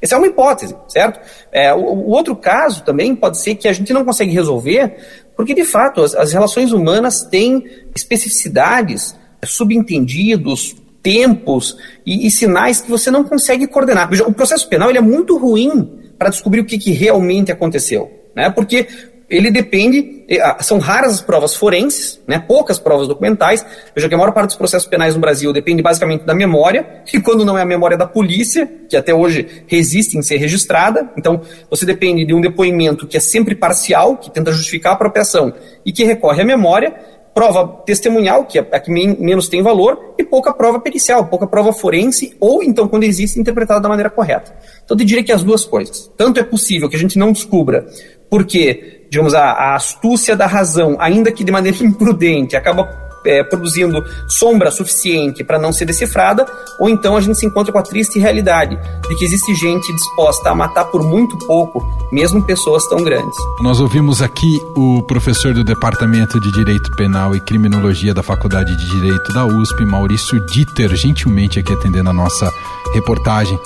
Essa 0.00 0.14
é 0.14 0.18
uma 0.18 0.26
hipótese, 0.26 0.74
certo? 0.88 1.20
É, 1.52 1.72
o, 1.74 1.78
o, 1.78 2.10
outro 2.10 2.34
caso 2.34 2.82
também 2.82 3.14
pode 3.14 3.38
ser 3.38 3.54
que 3.54 3.68
a 3.68 3.72
gente 3.72 3.92
não 3.92 4.04
consegue 4.04 4.32
resolver, 4.32 4.96
porque 5.36 5.54
de 5.54 5.64
fato 5.64 6.02
as, 6.02 6.14
as 6.14 6.32
relações 6.32 6.72
humanas 6.72 7.22
têm 7.22 7.64
especificidades, 7.94 9.14
subentendidos, 9.44 10.74
tempos 11.02 11.76
e, 12.04 12.26
e, 12.26 12.30
sinais 12.30 12.80
que 12.80 12.90
você 12.90 13.10
não 13.10 13.24
consegue 13.24 13.66
coordenar. 13.66 14.10
O 14.26 14.32
processo 14.32 14.68
penal 14.68 14.90
ele 14.90 14.98
é 14.98 15.02
muito 15.02 15.36
ruim 15.38 15.98
para 16.18 16.28
descobrir 16.30 16.60
o 16.60 16.64
que, 16.64 16.78
que 16.78 16.92
realmente 16.92 17.50
aconteceu. 17.50 18.10
Né? 18.34 18.50
Porque 18.50 18.86
ele 19.30 19.50
depende, 19.50 20.24
são 20.60 20.78
raras 20.78 21.14
as 21.14 21.22
provas 21.22 21.54
forenses, 21.54 22.20
né, 22.26 22.38
poucas 22.40 22.80
provas 22.80 23.06
documentais. 23.06 23.64
Veja 23.94 24.08
que 24.08 24.14
a 24.14 24.18
maior 24.18 24.32
parte 24.32 24.48
dos 24.48 24.56
processos 24.56 24.88
penais 24.88 25.14
no 25.14 25.20
Brasil 25.20 25.52
depende 25.52 25.80
basicamente 25.80 26.24
da 26.24 26.34
memória, 26.34 27.02
e 27.14 27.20
quando 27.20 27.44
não 27.44 27.56
é 27.56 27.62
a 27.62 27.66
memória 27.66 27.96
da 27.96 28.06
polícia, 28.06 28.68
que 28.88 28.96
até 28.96 29.14
hoje 29.14 29.64
resiste 29.68 30.18
em 30.18 30.22
ser 30.22 30.38
registrada, 30.38 31.08
então 31.16 31.40
você 31.70 31.86
depende 31.86 32.26
de 32.26 32.34
um 32.34 32.40
depoimento 32.40 33.06
que 33.06 33.16
é 33.16 33.20
sempre 33.20 33.54
parcial, 33.54 34.16
que 34.16 34.30
tenta 34.30 34.50
justificar 34.50 34.92
a 34.92 34.94
apropriação 34.96 35.54
e 35.86 35.92
que 35.92 36.02
recorre 36.02 36.42
à 36.42 36.44
memória, 36.44 36.92
prova 37.32 37.82
testemunhal, 37.86 38.44
que 38.44 38.58
é 38.58 38.68
a 38.72 38.80
que 38.80 38.90
menos 38.90 39.48
tem 39.48 39.62
valor, 39.62 40.14
e 40.18 40.24
pouca 40.24 40.52
prova 40.52 40.80
pericial, 40.80 41.26
pouca 41.26 41.46
prova 41.46 41.72
forense, 41.72 42.36
ou 42.40 42.64
então, 42.64 42.88
quando 42.88 43.04
existe, 43.04 43.38
interpretada 43.38 43.80
da 43.80 43.88
maneira 43.88 44.10
correta. 44.10 44.52
Então, 44.84 44.96
eu 44.98 45.04
diria 45.04 45.22
que 45.22 45.30
as 45.30 45.44
duas 45.44 45.64
coisas. 45.64 46.10
Tanto 46.16 46.40
é 46.40 46.42
possível 46.42 46.88
que 46.88 46.96
a 46.96 46.98
gente 46.98 47.16
não 47.16 47.30
descubra 47.30 47.86
porque, 48.28 48.99
digamos, 49.10 49.34
a, 49.34 49.50
a 49.50 49.74
astúcia 49.74 50.36
da 50.36 50.46
razão, 50.46 50.96
ainda 51.00 51.32
que 51.32 51.42
de 51.42 51.50
maneira 51.50 51.76
imprudente, 51.84 52.56
acaba 52.56 53.10
é, 53.24 53.42
produzindo 53.42 54.02
sombra 54.28 54.70
suficiente 54.70 55.44
para 55.44 55.58
não 55.58 55.72
ser 55.72 55.84
decifrada, 55.84 56.46
ou 56.78 56.88
então 56.88 57.16
a 57.16 57.20
gente 57.20 57.38
se 57.38 57.46
encontra 57.46 57.72
com 57.72 57.78
a 57.78 57.82
triste 57.82 58.18
realidade 58.18 58.76
de 58.76 59.16
que 59.16 59.24
existe 59.24 59.54
gente 59.54 59.92
disposta 59.92 60.50
a 60.50 60.54
matar 60.54 60.86
por 60.86 61.02
muito 61.02 61.36
pouco, 61.46 61.84
mesmo 62.12 62.42
pessoas 62.42 62.86
tão 62.88 63.02
grandes. 63.02 63.36
Nós 63.60 63.80
ouvimos 63.80 64.22
aqui 64.22 64.58
o 64.76 65.02
professor 65.02 65.52
do 65.52 65.64
Departamento 65.64 66.40
de 66.40 66.50
Direito 66.52 66.90
Penal 66.96 67.34
e 67.34 67.40
Criminologia 67.40 68.14
da 68.14 68.22
Faculdade 68.22 68.76
de 68.76 68.90
Direito 68.90 69.32
da 69.32 69.44
USP, 69.44 69.84
Maurício 69.84 70.40
Dieter, 70.46 70.94
gentilmente 70.94 71.58
aqui 71.58 71.72
atendendo 71.72 72.10
a 72.10 72.14
nossa 72.14 72.50
reportagem. 72.94 73.58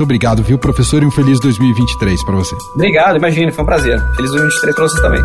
Muito 0.00 0.06
obrigado, 0.06 0.42
viu, 0.42 0.58
professor? 0.58 1.02
E 1.02 1.06
um 1.06 1.10
feliz 1.10 1.38
2023 1.40 2.24
para 2.24 2.34
você. 2.34 2.56
Obrigado, 2.74 3.18
imagine, 3.18 3.52
foi 3.52 3.62
um 3.62 3.66
prazer. 3.66 4.00
Feliz 4.16 4.30
2023 4.30 4.74
para 4.74 4.84
vocês 4.84 5.02
também. 5.02 5.22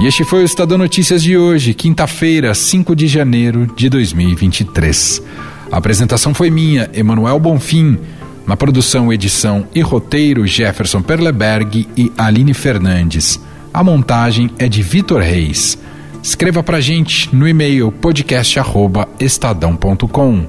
E 0.00 0.06
este 0.08 0.24
foi 0.24 0.42
o 0.42 0.44
Estadão 0.44 0.76
Notícias 0.76 1.22
de 1.22 1.38
hoje, 1.38 1.74
quinta-feira, 1.74 2.52
5 2.52 2.96
de 2.96 3.06
janeiro 3.06 3.68
de 3.76 3.88
2023. 3.88 5.22
A 5.70 5.76
apresentação 5.76 6.34
foi 6.34 6.50
minha, 6.50 6.90
Emanuel 6.92 7.38
Bonfim. 7.38 8.00
Na 8.48 8.56
produção, 8.56 9.12
edição 9.12 9.68
e 9.72 9.80
roteiro, 9.80 10.44
Jefferson 10.44 11.02
Perleberg 11.02 11.88
e 11.96 12.10
Aline 12.18 12.52
Fernandes. 12.52 13.40
A 13.72 13.84
montagem 13.84 14.50
é 14.58 14.68
de 14.68 14.82
Vitor 14.82 15.20
Reis. 15.20 15.78
Escreva 16.26 16.60
pra 16.60 16.80
gente 16.80 17.32
no 17.32 17.46
e-mail 17.46 17.92
podcast@estadão.com. 17.92 20.44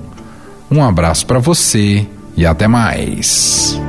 Um 0.71 0.83
abraço 0.83 1.27
para 1.27 1.37
você 1.37 2.07
e 2.35 2.47
até 2.47 2.67
mais. 2.67 3.79